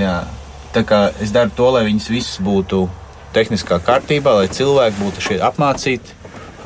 Jā. 0.00 0.24
Tā 0.74 0.82
kā 0.86 1.10
es 1.22 1.30
daru 1.34 1.52
to, 1.54 1.68
lai 1.74 1.84
viņas 1.86 2.10
visas 2.10 2.42
būtu 2.42 2.88
tehniskā 3.34 3.80
kārtībā, 3.84 4.36
lai 4.40 4.48
cilvēki 4.52 5.00
būtu 5.00 5.26
šeit 5.28 5.44
apmācīti 5.46 6.16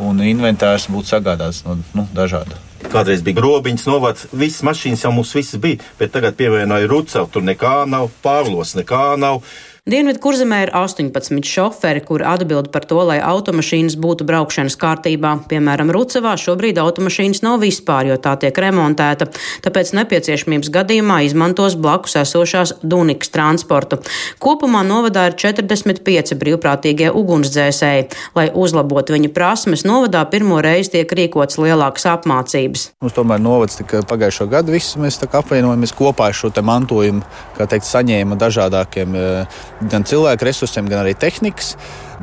un 0.03 0.23
inventārs 0.25 0.89
būtu 0.91 1.15
sagādāts 1.15 1.65
no 1.67 1.79
nu, 1.95 2.07
dažādu. 2.15 2.59
Kādreiz 2.93 3.23
bija 3.25 3.39
grobiņš, 3.41 3.87
novads, 3.89 4.27
visas 4.33 4.65
mašīnas 4.67 5.05
jau 5.07 5.13
mums 5.15 5.33
visas 5.35 5.61
bija, 5.61 5.81
bet 5.99 6.13
tagad 6.15 6.37
pievienoja 6.39 6.89
Rucelu, 6.91 7.31
tur 7.33 7.45
nekā 7.47 7.85
nav, 7.91 8.11
Pāvlos 8.23 8.75
nekā 8.79 9.15
nav. 9.21 9.41
Dienvidu 9.85 10.17
kurzemē 10.17 10.63
ir 10.65 10.71
18 10.73 11.45
šoferi, 11.45 12.01
kuri 12.01 12.25
atbild 12.25 12.71
par 12.73 12.87
to, 12.89 13.03
lai 13.05 13.19
automašīnas 13.21 13.99
būtu 14.01 14.25
braukšanas 14.25 14.79
kārtībā. 14.81 15.33
Piemēram, 15.51 15.91
Rucevā 15.93 16.31
šobrīd 16.41 16.79
automašīnas 16.81 17.43
nav 17.45 17.59
vispār, 17.61 18.09
jo 18.09 18.17
tā 18.17 18.33
tiek 18.41 18.57
remontēta, 18.65 19.27
tāpēc 19.61 19.91
nepieciešamības 19.99 20.71
gadījumā 20.73 21.19
izmantos 21.27 21.77
blakus 21.77 22.17
esošās 22.23 22.73
Dunikas 22.81 23.29
transportu. 23.35 23.99
Kopumā 24.41 24.81
novadā 24.89 25.27
ir 25.29 25.37
45 25.45 26.33
brīvprātīgie 26.41 27.13
ugunsdzēsēji. 27.13 28.09
Lai 28.41 28.47
uzlabotu 28.57 29.19
viņu 29.19 29.35
prasmes, 29.37 29.85
novadā 29.85 30.25
pirmo 30.33 30.63
reizi 30.65 30.95
tiek 30.97 31.13
rīkots 31.13 31.61
lielākas 31.61 32.09
apmācības. 32.15 32.87
Mums 33.05 33.19
tomēr 33.21 33.45
novads 33.45 33.77
tika 33.83 34.01
pagājušo 34.09 34.49
gadu, 34.49 34.73
visi 34.79 35.05
mēs 35.05 35.21
apvienojamies 35.29 35.93
kopā 36.01 36.33
ar 36.33 36.41
šo 36.41 36.55
mantojumu, 36.73 37.21
kā 37.61 37.69
teikt, 37.69 37.85
saņēma 37.93 38.41
dažādākiem 38.41 39.21
eh, 39.21 39.63
gan 39.91 40.07
cilvēku 40.07 40.47
resursiem, 40.47 40.89
gan 40.91 41.05
arī 41.05 41.15
tehnikas. 41.19 41.75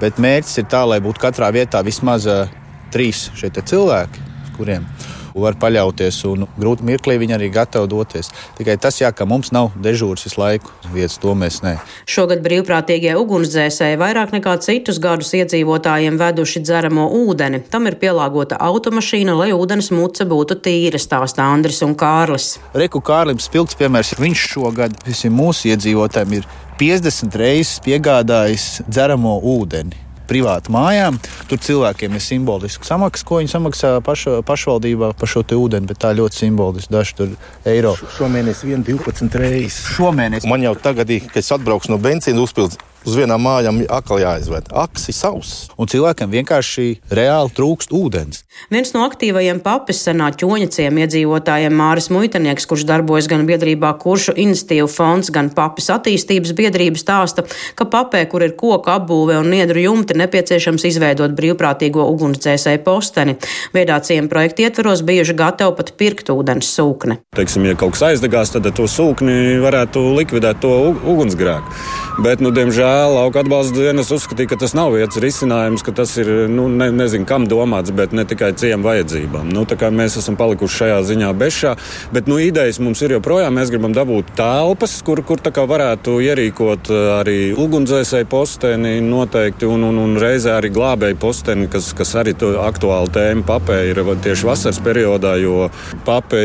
Bet 0.01 0.21
mērķis 0.21 0.61
ir 0.61 0.69
tā, 0.71 0.85
lai 0.87 1.01
būtu 1.03 1.21
katrā 1.21 1.51
vietā 1.53 1.83
vismaz 1.85 2.27
uh, 2.29 2.45
trīs 2.93 3.29
šie 3.37 3.51
cilvēki, 3.51 4.29
kuriem 4.57 4.87
var 5.35 5.57
paļauties, 5.61 6.19
un 6.29 6.45
grūti 6.59 6.85
mirklī 6.87 7.17
viņi 7.21 7.35
arī 7.37 7.49
gatavi 7.53 7.89
doties. 7.91 8.31
Tikai 8.57 8.77
tas, 8.81 8.99
jā, 9.01 9.11
ka 9.15 9.27
mums 9.29 9.51
nav 9.55 9.71
dežūras 9.81 10.25
visu 10.27 10.41
laiku, 10.41 10.73
vietas 10.93 11.19
to 11.21 11.35
mēs 11.37 11.61
ne. 11.65 11.77
Šogad 12.09 12.43
brīvprātīgie 12.45 13.15
ugunsdzēsēji 13.19 13.99
vairāk 14.01 14.35
nekā 14.35 14.57
citus 14.65 14.99
gadus 15.03 15.33
iedzīvotājiem 15.37 16.19
veduši 16.21 16.63
dzeramo 16.65 17.07
ūdeni. 17.21 17.63
Tam 17.71 17.87
ir 17.89 17.97
pielāgota 18.01 18.59
automašīna, 18.61 19.37
lai 19.37 19.51
ūdens 19.55 19.91
muca 19.95 20.27
būtu 20.27 20.59
tīra, 20.65 21.01
stāsta 21.01 21.47
Andris 21.47 21.81
un 21.85 21.95
Kārlis. 21.99 22.55
Reku 22.77 23.01
Kārlim 23.05 23.41
spilgts 23.41 23.79
piemērs, 23.79 24.15
viņš 24.21 24.45
šogad 24.55 25.01
visiem 25.07 25.35
mūsu 25.37 25.71
iedzīvotājiem 25.71 26.39
ir 26.41 26.47
50 26.81 27.35
reizes 27.37 27.81
piegādājis 27.85 28.69
dzeramo 28.89 29.37
ūdeni 29.55 30.10
privātu 30.31 30.71
mājām. 30.75 31.19
Tur 31.51 31.59
cilvēkiem 31.61 32.15
ir 32.15 32.23
simboliska 32.23 32.87
samaksa, 32.87 33.27
ko 33.27 33.41
viņi 33.41 33.51
samaksā 33.51 33.93
paša, 34.05 34.37
pašvaldībā 34.47 35.11
par 35.19 35.31
šo 35.31 35.43
ūdeni, 35.43 35.89
bet 35.91 35.99
tā 36.01 36.13
ļoti 36.17 36.45
simboliski. 36.45 36.93
Daži 36.93 37.17
tur 37.17 37.33
eiro. 37.67 37.95
Šomēnes 38.17 38.63
vien 38.67 38.85
12 38.87 39.39
reizes. 39.41 39.81
Šomēnes. 39.97 40.47
Man 40.49 40.63
jau 40.63 40.75
tagad, 40.79 41.11
kad 41.27 41.41
es 41.41 41.51
atbraukšu 41.55 41.93
no 41.93 41.99
benzīna 42.01 42.43
uzpildes, 42.43 42.79
uz 43.05 43.17
vienām 43.17 43.41
mājām 43.41 43.81
akli 43.91 44.21
jāizved. 44.23 44.69
Aksi 44.77 45.13
savs. 45.15 45.51
Un 45.79 45.89
cilvēkiem 45.89 46.31
vienkārši 46.31 46.87
reāli 47.13 47.53
trūkst 47.57 47.93
ūdens. 47.95 48.43
Viens 48.71 48.91
no 48.93 49.03
aktīvajiem 49.07 49.61
papis 49.63 50.03
senā 50.05 50.29
ķoņaciem 50.37 50.99
iedzīvotājiem 51.01 51.73
Māris 51.75 52.11
Muitanieks, 52.13 52.67
kurš 52.69 52.85
darbojas 52.89 53.29
gan 53.31 53.47
biedrībā 53.49 53.93
Kuršu 54.01 54.35
institīvu 54.43 54.89
fonds, 54.91 55.31
gan 55.33 55.49
papis 55.55 55.89
attīstības 55.93 56.53
biedrības 56.57 57.05
stāsta, 57.05 57.45
ka 57.79 57.87
papē, 57.89 58.23
kur 58.29 58.45
ir 58.45 58.53
koka 58.59 58.99
apbūve 58.99 59.39
un 59.39 59.49
niedru 59.53 59.81
jumti, 59.85 60.17
nepieciešams 60.21 60.85
izveidot 60.91 61.33
brīvprātīgo 61.37 62.05
ugunsdzēsēju 62.13 62.83
posteni. 62.85 63.37
Viedācijiem 63.73 64.29
projekta 64.31 64.67
ietveros 64.67 65.03
bijuši 65.07 65.37
gatavi 65.41 65.77
pat 65.79 65.93
pirkt 65.97 66.29
ūdens 66.33 66.69
sūkni. 66.75 67.21
Teiksim, 67.37 67.65
ja 67.65 67.79
kaut 67.79 67.95
kas 67.95 68.11
aizdegās, 68.11 68.53
tad 68.53 68.69
to 68.77 68.85
sūkni 68.89 69.57
varētu 69.63 70.03
likvidēt 70.19 70.61
to 70.61 70.75
ugunsgrēku. 70.91 71.79
Bet, 72.21 72.43
nu, 72.43 72.51
diemžēl, 72.53 72.90
lauka 73.11 73.41
atbalsta 73.41 73.77
dienas 73.77 74.11
uzskatīja, 74.13 74.51
ka 74.51 74.57
tas 74.63 74.73
nav 74.77 74.93
vietas 74.95 75.19
risinājums, 75.21 75.83
ka 75.85 75.93
tas 75.95 76.13
ir 76.21 76.29
nu, 76.51 76.67
ne, 76.71 76.89
nezinu, 76.95 77.27
kam 77.29 77.45
domāts, 77.49 77.93
bet 77.95 78.15
ne 78.15 78.25
tikai 78.27 78.51
ciemu 78.57 78.87
vajadzībām. 78.87 79.49
Nu, 79.53 79.65
mēs 79.97 80.17
esam 80.21 80.37
palikuši 80.39 80.79
šajā 80.81 80.99
ziņā 81.11 81.31
bešā, 81.37 81.75
bet 82.15 82.29
nu, 82.31 82.39
idejas 82.41 82.81
mums 82.83 83.01
ir 83.05 83.15
joprojām. 83.17 83.55
Mēs 83.57 83.71
gribam 83.73 83.95
dabūt 83.95 84.33
telpas, 84.39 84.97
kur, 85.05 85.23
kur 85.27 85.41
varētu 85.71 86.17
ierīkot 86.25 86.91
eh, 86.91 87.07
arī 87.19 87.37
ugunsdzēsēju 87.59 88.29
posteni 88.31 88.97
noteikti 89.05 89.69
un, 89.69 89.85
un, 89.89 89.99
un 90.01 90.19
reizē 90.21 90.57
arī 90.57 90.73
glābēju 90.73 91.19
posteni, 91.21 91.69
kas, 91.71 91.91
kas 91.97 92.15
arī 92.19 92.35
aktuāla 92.41 93.11
tēma 93.13 93.47
papē 93.47 93.81
ir 93.91 94.03
tieši 94.23 94.47
vasaras 94.47 94.81
periodā, 94.83 95.35
jo 95.41 95.69
papē 96.07 96.41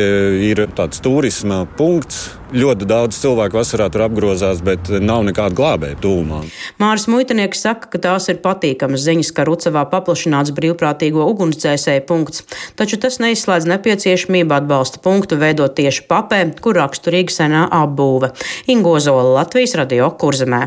ir 0.50 0.66
tāds 0.76 1.00
turisma 1.04 1.64
punkts 1.78 2.26
ļoti 2.54 2.86
daudz 2.88 3.18
cilvēku 3.18 3.58
vasarā 3.58 3.88
tur 3.92 4.06
apgrozās, 4.06 4.62
bet 4.64 4.90
nav 5.02 5.24
nekāda 5.26 5.56
glābēja 5.56 5.98
tūmā. 6.02 6.42
Māris 6.82 7.06
Muitanieks 7.10 7.64
saka, 7.66 7.90
ka 7.92 8.00
tās 8.08 8.28
ir 8.32 8.40
patīkamas 8.44 9.04
ziņas, 9.06 9.32
ka 9.36 9.46
Rucavā 9.48 9.86
paplašināts 9.92 10.54
brīvprātīgo 10.56 11.26
ugunsdzēsēju 11.32 12.06
punkts, 12.08 12.46
taču 12.78 13.00
tas 13.02 13.20
neizslēdz 13.22 13.68
nepieciešamību 13.74 14.58
atbalsta 14.60 15.02
punktu 15.04 15.40
veidot 15.40 15.76
tieši 15.78 16.06
papē, 16.10 16.42
kur 16.62 16.78
raksturīga 16.80 17.38
senā 17.40 17.66
apbūve. 17.82 18.32
Ingozola 18.72 19.40
Latvijas 19.40 19.76
radio 19.80 20.10
kurzemē. 20.14 20.66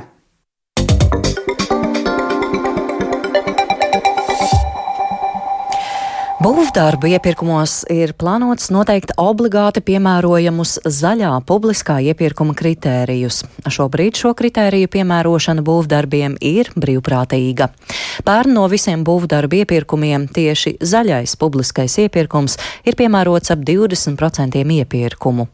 Būvdarbu 6.39 7.09
iepirkumos 7.11 7.81
ir 7.91 8.13
plānots 8.15 8.69
noteikt 8.71 9.09
obligāti 9.19 9.81
piemērojamus 9.83 10.77
zaļā 10.87 11.33
publiskā 11.43 11.97
iepirkuma 11.99 12.53
kritērijus. 12.55 13.41
Šobrīd 13.67 14.15
šo 14.15 14.31
kritēriju 14.39 14.87
piemērošana 14.93 15.59
būvdarbiem 15.67 16.37
ir 16.39 16.69
brīvprātīga. 16.79 17.67
Pērn 18.23 18.55
no 18.55 18.63
visiem 18.71 19.03
būvdarbu 19.03 19.59
iepirkumiem 19.65 20.29
tieši 20.31 20.77
zaļais 20.79 21.33
publiskais 21.41 21.97
iepirkums 22.05 22.55
ir 22.87 22.95
piemērots 22.95 23.51
ap 23.51 23.67
20% 23.67 24.63
iepirkumu. 24.63 25.49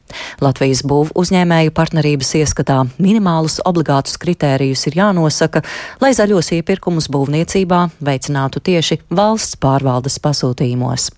Latvijas 0.45 0.85
būvu 0.85 1.17
uzņēmēju 1.17 1.73
partnerības 1.73 2.35
ieskatā 2.43 2.77
minimālus 3.01 3.57
obligātus 3.65 4.21
kritērijus 4.21 4.85
ir 4.91 5.01
jānosaka, 5.01 5.65
lai 6.05 6.13
zaļos 6.13 6.53
iepirkumus 6.59 7.09
būvniecībā 7.09 7.81
veicinātu 8.05 8.61
tieši 8.69 9.01
valsts 9.09 9.57
pārvaldes 9.57 10.21
pasūtījumi 10.21 10.74
režīmos. 10.75 11.11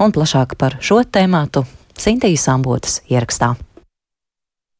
Un 0.00 0.12
plašāk 0.12 0.56
par 0.58 0.78
šo 0.80 1.02
tēmātu 1.04 1.64
Sintīs 1.96 2.48
Ambotas 2.48 3.02
ierakstā. 3.08 3.54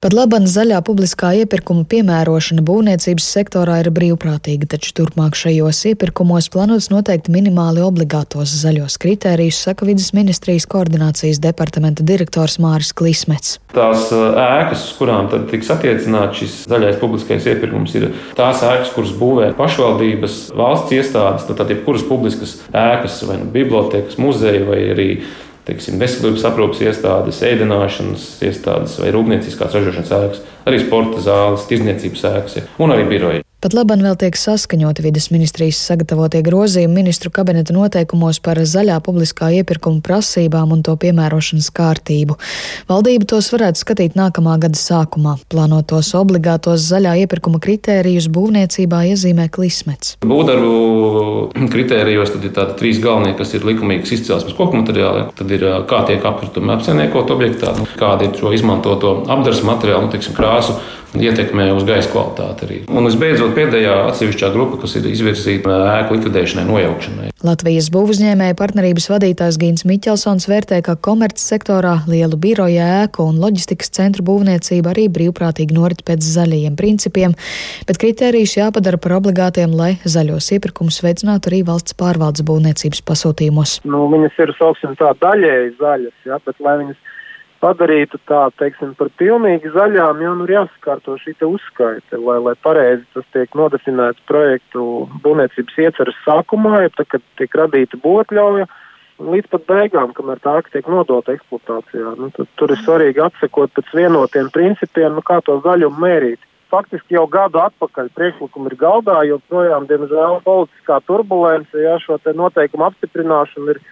Pat 0.05 0.13
labana 0.13 0.45
zaļā 0.45 0.83
publiskā 0.85 1.31
iepirkuma 1.41 1.87
piemērošana 1.89 2.61
būvniecības 2.69 3.25
sektorā 3.39 3.79
ir 3.81 3.87
brīvprātīga, 3.97 4.67
taču 4.75 4.91
turpmāk 4.99 5.33
šajos 5.41 5.79
iepirkumos 5.89 6.51
plānots 6.53 6.91
noteikt 6.93 7.31
minimāli 7.33 7.81
obligātos 7.81 8.53
zaļos 8.53 8.99
kritērijus, 9.01 9.63
saka 9.65 9.89
vidas 9.89 10.11
ministrijas 10.13 10.67
koordinācijas 10.69 11.41
departamenta 11.41 12.05
direktors 12.05 12.59
Māris 12.61 12.93
Klismets. 12.93 13.55
Tās 13.73 14.11
ēkas, 14.13 14.83
uz 14.91 14.93
kurām 14.99 15.31
tiks 15.49 15.73
attiecināts 15.73 16.43
šis 16.43 16.59
zaļais 16.69 17.01
publiskais 17.01 17.49
iepirkums, 17.55 17.97
ir 17.97 18.11
tās 18.37 18.61
ēkas, 18.61 18.93
kuras 18.93 19.17
būvē 19.17 19.55
pašvaldības, 19.57 20.37
valsts 20.61 20.99
iestādes, 20.99 21.49
tad 21.49 21.73
jebkuras 21.73 22.05
publiskas 22.13 22.59
ēkas, 22.77 23.23
vai 23.25 23.41
nu 23.41 23.49
bibliotekas, 23.57 24.21
muzeja 24.21 24.69
vai 24.69 24.83
arī 24.93 25.09
teiksim, 25.69 25.99
veselības 26.03 26.45
aprūpas 26.49 26.83
iestādes, 26.85 27.41
ēdināšanas 27.49 28.27
iestādes 28.45 28.99
vai 29.01 29.15
rūpnieciskās 29.15 29.77
ražošanas 29.79 30.15
ēkas, 30.19 30.45
arī 30.69 30.83
sporta 30.83 31.25
zāles, 31.25 31.67
tirzniecības 31.71 32.29
ēkas 32.35 32.63
un 32.83 32.97
arī 32.97 33.09
biroji. 33.11 33.44
Pat 33.65 33.73
labam 33.73 34.03
vēl 34.05 34.19
tiek 34.21 34.37
saskaņoti 34.37 35.01
vidas 35.07 35.31
ministrijas 35.33 35.79
sagatavotie 35.89 36.43
grozījumi 36.45 36.99
ministru 36.99 37.31
kabineta 37.33 37.73
noteikumos 37.73 38.37
par 38.45 38.59
zaļā 38.61 38.99
publiskā 39.01 39.47
iepirkuma 39.57 40.03
prasībām 40.05 40.75
un 40.75 40.83
to 40.85 40.93
piemērošanas 41.01 41.71
kārtību. 41.73 42.37
Valdība 42.91 43.25
tos 43.33 43.47
varētu 43.55 43.81
skatīt 43.81 44.19
nākamā 44.21 44.59
gada 44.61 44.77
sākumā. 44.77 45.39
Plānotos 45.49 46.11
obligātos 46.19 46.85
zaļā 46.91 47.15
iepirkuma 47.23 47.57
kritērijus 47.65 48.27
būvniecībā 48.37 48.99
iezīmē 49.15 49.47
klismets. 49.55 50.19
Būvdarbu 50.29 51.65
kritērijos 51.73 52.35
tad 52.35 52.45
ir 52.45 52.53
tādi 52.59 52.77
trīs 52.83 53.01
galvenie, 53.01 53.33
kas 53.39 53.57
ir 53.57 53.65
likumīgas 53.65 54.13
izcelsmes 54.19 54.59
koku 54.59 54.83
materiāli. 54.83 55.31
Tad 55.41 55.57
ir 55.57 55.65
kā 55.89 56.03
tiek 56.11 56.29
apkritumi 56.35 56.77
apsaimniekot 56.77 57.33
objektā, 57.33 57.73
kāda 57.97 58.29
ir 58.29 58.37
šo 58.37 58.53
izmantoto 58.53 59.23
apdars 59.25 59.65
materiālu, 59.65 60.11
nu, 60.11 60.13
teiksim, 60.13 60.37
krāsu 60.37 60.77
ietekmē 61.19 61.69
uz 61.75 61.85
gaisa 61.87 62.11
kvalitāti 62.13 62.67
arī. 62.67 62.79
Un 62.91 63.07
visbeidzot, 63.09 63.55
pēdējā 63.57 63.95
atsevišķā 64.11 64.51
grupa, 64.55 64.81
kas 64.83 64.97
ir 64.99 65.09
izvirzīta 65.11 65.79
ēku 66.01 66.19
likvidēšanai, 66.19 66.67
nojaukšanai. 66.69 67.31
Latvijas 67.45 67.91
būvuzņēmēja 67.95 68.57
partnerības 68.59 69.09
vadītājs 69.13 69.59
Gīns 69.61 69.87
Miķelsons 69.89 70.49
vērtē, 70.51 70.81
ka 70.87 70.97
komercsektorā 70.97 71.97
lielu 72.11 72.39
biroju 72.41 72.81
ēku 72.85 73.29
un 73.29 73.41
loģistikas 73.43 73.93
centru 73.95 74.25
būvniecība 74.27 74.95
arī 74.95 75.07
brīvprātīgi 75.13 75.77
norit 75.77 76.05
pēc 76.09 76.25
zaļajiem 76.25 76.79
principiem, 76.81 77.37
bet 77.89 78.01
kritērijus 78.01 78.57
jāpadara 78.59 79.01
par 79.01 79.19
obligātiem, 79.21 79.75
lai 79.77 79.95
zaļos 80.05 80.51
iepirkumus 80.57 81.03
veicinātu 81.05 81.53
arī 81.53 81.63
valsts 81.69 81.97
pārvaldes 82.01 82.47
būvniecības 82.49 83.05
pasūtījumos. 83.07 83.81
Nu, 83.85 84.07
viņas 84.13 84.41
ir, 84.41 84.55
sauksim 84.59 84.97
tā, 85.01 85.13
daļēji 85.21 85.77
zaļas, 85.81 86.17
ja, 86.29 86.41
bet 86.47 86.65
lai 86.65 86.79
viņas 86.81 87.14
padarītu 87.65 88.21
tā, 88.29 88.45
teiksim, 88.61 88.93
par 88.99 89.09
pilnīgi 89.21 89.73
zaļām, 89.73 90.21
jau 90.21 90.33
nu 90.39 90.47
ir 90.47 90.55
jāsakārto 90.59 91.17
šī 91.23 91.35
uzskaite, 91.49 92.21
lai, 92.21 92.39
lai 92.45 92.55
pareizi 92.67 93.05
tas 93.17 93.27
tiek 93.33 93.57
nodefinēts 93.57 94.25
projektu 94.29 95.09
būvniecības 95.25 95.79
ieceras 95.87 96.19
sākumā, 96.27 96.85
ja 96.85 96.93
tad, 96.97 97.09
kad 97.15 97.25
tiek 97.41 97.57
radīta 97.61 98.01
būtļauja, 98.05 98.69
līdz 99.23 99.51
pat 99.53 99.67
beigām, 99.71 100.13
kamēr 100.17 100.43
tā 100.45 100.57
tiek 100.73 100.89
nodota 100.91 101.37
eksploatācijā. 101.37 102.17
Nu, 102.19 102.31
tad, 102.35 102.51
tur 102.61 102.75
ir 102.75 102.83
svarīgi 102.83 103.23
atsekot 103.25 103.73
pēc 103.77 103.95
vienotiem 103.97 104.51
principiem, 104.55 105.15
nu, 105.17 105.25
kā 105.25 105.41
to 105.47 105.61
zaļumu 105.65 106.05
mērīt. 106.05 106.51
Faktiski 106.75 107.15
jau 107.15 107.29
gadu 107.31 107.61
atpakaļ 107.63 108.09
priekšlikumi 108.19 108.73
ir 108.73 108.79
galdā, 108.81 109.21
jo 109.29 109.39
projām, 109.49 109.87
diemžēl, 109.87 110.41
politiskā 110.47 110.99
turbulence, 111.07 111.79
ja 111.79 111.97
šo 112.03 112.19
noteikumu 112.35 112.89
apstiprināšanu 112.89 113.77
ir, 113.77 113.83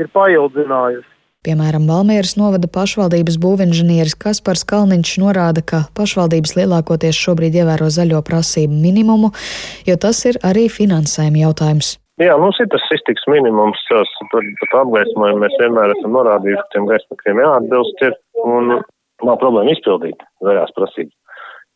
ir 0.00 0.08
paildzinājusi. 0.16 1.11
Piemēram, 1.42 1.88
Valmieras 1.90 2.36
novada 2.38 2.68
pašvaldības 2.70 3.34
būvinženieris 3.42 4.12
Kaspars 4.14 4.60
Kalniņš 4.70 5.16
norāda, 5.18 5.64
ka 5.66 5.80
pašvaldības 5.98 6.52
lielākoties 6.54 7.18
šobrīd 7.18 7.56
ievēro 7.58 7.88
zaļo 7.90 8.20
prasību 8.28 8.76
minimumu, 8.84 9.32
jo 9.88 9.96
tas 10.04 10.20
ir 10.30 10.38
arī 10.46 10.68
finansējuma 10.70 11.40
jautājums. 11.40 11.96
Jā, 12.22 12.36
mums 12.38 12.62
ir 12.62 12.70
tas 12.70 12.86
iztiks 12.94 13.26
minimums, 13.26 13.82
tur 13.90 14.06
pat 14.30 14.76
apgaismojumu 14.84 15.42
mēs 15.42 15.58
vienmēr 15.58 15.96
esam 15.96 16.14
norādījuši, 16.14 16.62
ka 16.62 16.74
tiem 16.76 16.86
gaismakiem 16.92 17.42
jāatbilst 17.42 18.06
ir, 18.06 18.14
un 18.46 18.76
nav 19.26 19.42
problēma 19.42 19.74
izpildīt 19.74 20.22
zaļās 20.46 20.70
prasības 20.78 21.16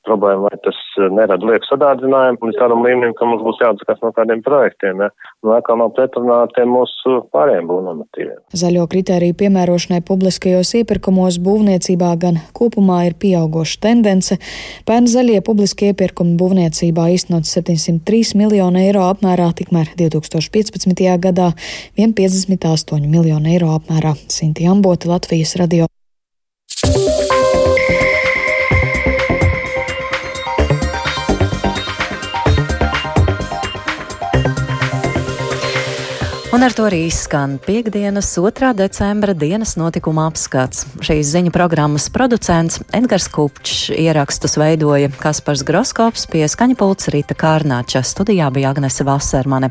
problēma, 0.07 0.49
vai 0.49 0.59
tas 0.65 0.79
eh, 1.01 1.09
nerada 1.13 1.47
lieku 1.49 1.69
sadārdzinājumu 1.69 2.51
līdz 2.51 2.61
tādam 2.61 2.85
līmenim, 2.87 3.15
ka 3.19 3.29
mums 3.29 3.45
būs 3.45 3.61
jāatsakās 3.63 4.03
no 4.05 4.13
kādiem 4.17 4.43
projektiem, 4.47 5.03
ja? 5.05 5.11
un 5.45 5.55
atkal 5.57 5.81
nav 5.81 5.93
pretrunā 5.97 6.43
ar 6.45 6.53
tiem 6.57 6.73
mūsu 6.75 7.19
pārējiem 7.35 7.69
būvnormatīviem. 7.71 8.39
Zaļo 8.63 8.87
kritēriju 8.93 9.37
piemērošanai 9.43 10.03
publiskajos 10.07 10.73
iepirkumos 10.81 11.41
būvniecībā 11.47 12.13
gan 12.23 12.41
kopumā 12.57 13.03
ir 13.11 13.19
pieaugoša 13.23 13.83
tendence. 13.87 14.39
Pērn 14.89 15.11
zaļie 15.11 15.43
publiskie 15.47 15.93
iepirkumi 15.93 16.37
būvniecībā 16.41 17.09
īstenot 17.17 17.49
703 17.49 18.37
miljonu 18.39 18.83
eiro 18.83 19.07
apmērā, 19.11 19.51
tikmēr 19.59 19.93
2015. 19.99 21.05
gadā 21.27 21.53
158 21.99 23.11
miljonu 23.11 23.53
eiro 23.57 23.75
apmērā. 23.77 24.17
Sinti 24.33 24.67
Ambota, 24.71 25.11
Latvijas 25.13 25.57
radio. 25.61 25.91
Un 36.57 36.63
ar 36.65 36.73
to 36.73 36.87
arī 36.89 37.03
izskan 37.05 37.59
piekdienas 37.61 38.31
2. 38.33 38.71
decembra 38.73 39.35
dienas 39.37 39.75
notikuma 39.77 40.23
apskats. 40.31 40.87
Šīs 41.05 41.29
ziņu 41.35 41.51
programmas 41.53 42.07
producents 42.09 42.79
Edgars 42.97 43.27
Kupčs 43.29 43.91
ierakstus 43.93 44.57
veidoja 44.57 45.11
Kaspars 45.21 45.61
Groskops 45.69 46.25
pie 46.33 46.47
skaņapults 46.49 47.11
Rīta 47.13 47.37
Kārnāča. 47.37 48.01
Studijā 48.01 48.49
bija 48.57 48.71
Agnese 48.73 49.05
Vasermane. 49.05 49.69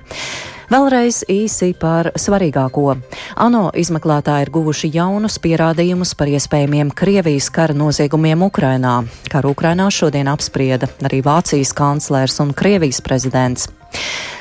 Vēlreiz 0.69 1.23
īsi 1.25 1.71
par 1.73 2.11
svarīgāko. 2.21 2.93
ANO 3.35 3.63
izmeklētāji 3.73 4.45
ir 4.45 4.51
guvuši 4.53 4.91
jaunus 4.93 5.39
pierādījumus 5.41 6.13
par 6.13 6.29
iespējamiem 6.29 6.91
Krievijas 6.93 7.49
kara 7.49 7.73
noziegumiem 7.73 8.45
Ukrainā. 8.45 8.99
Karu 9.33 9.55
Ukrainā 9.57 9.89
šodien 9.89 10.29
apsprieda 10.29 10.91
arī 11.01 11.23
Vācijas 11.25 11.73
kanclers 11.73 12.37
un 12.45 12.53
Krievijas 12.53 13.01
prezidents. 13.01 13.71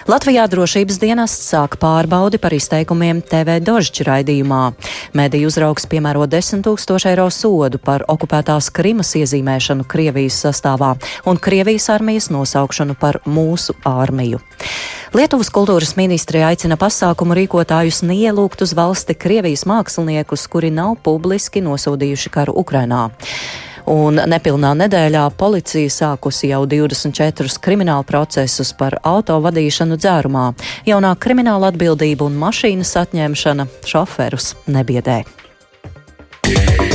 Latvijā 0.04 0.42
drošības 0.52 0.98
dienests 1.00 1.46
sāk 1.48 1.78
pārbaudi 1.80 2.36
par 2.36 2.52
izteikumiem 2.52 3.22
TV 3.24 3.54
Dožģa 3.64 4.04
raidījumā. 4.10 4.60
Mēdīju 5.16 5.48
uzraugs 5.48 5.88
piemēro 5.88 6.26
10 6.28 6.60
tūkstošu 6.66 7.08
eiro 7.08 7.24
sodu 7.32 7.80
par 7.80 8.04
okupētās 8.12 8.68
Krimas 8.76 9.14
iezīmēšanu 9.16 9.88
Krievijas 9.88 10.42
sastāvā 10.44 10.92
un 11.24 11.40
Krievijas 11.40 11.88
armijas 11.96 12.28
nosaukšanu 12.34 12.98
par 13.00 13.22
mūsu 13.24 13.78
armiju. 13.88 14.42
Lietuvas 15.16 15.48
kultūras 15.54 15.96
ministrija 15.96 16.52
aicina 16.52 16.76
pasākumu 16.76 17.38
rīkotājus 17.40 18.02
neielūgt 18.04 18.66
uz 18.66 18.76
valsti 18.76 19.16
Krievijas 19.16 19.64
māksliniekus, 19.64 20.44
kuri 20.52 20.68
nav 20.74 20.98
publiski 21.06 21.64
nosūdījuši 21.64 22.34
karu 22.34 22.60
Ukrainā 22.60 23.06
un 23.90 24.20
nepilnā 24.30 24.72
nedēļā 24.84 25.26
policija 25.38 25.92
sākusi 25.92 26.50
jau 26.52 26.64
24 26.70 27.60
kriminālu 27.64 28.06
procesus 28.08 28.72
par 28.76 28.98
auto 29.02 29.38
vadīšanu 29.44 29.98
dzērumā. 30.00 30.48
Jaunā 30.88 31.14
krimināla 31.20 31.72
atbildība 31.72 32.28
un 32.28 32.38
mašīnas 32.40 32.96
atņemšana 33.04 33.68
šoferus 33.88 34.54
nebiedē. 34.66 35.22
Yeah. 36.44 36.93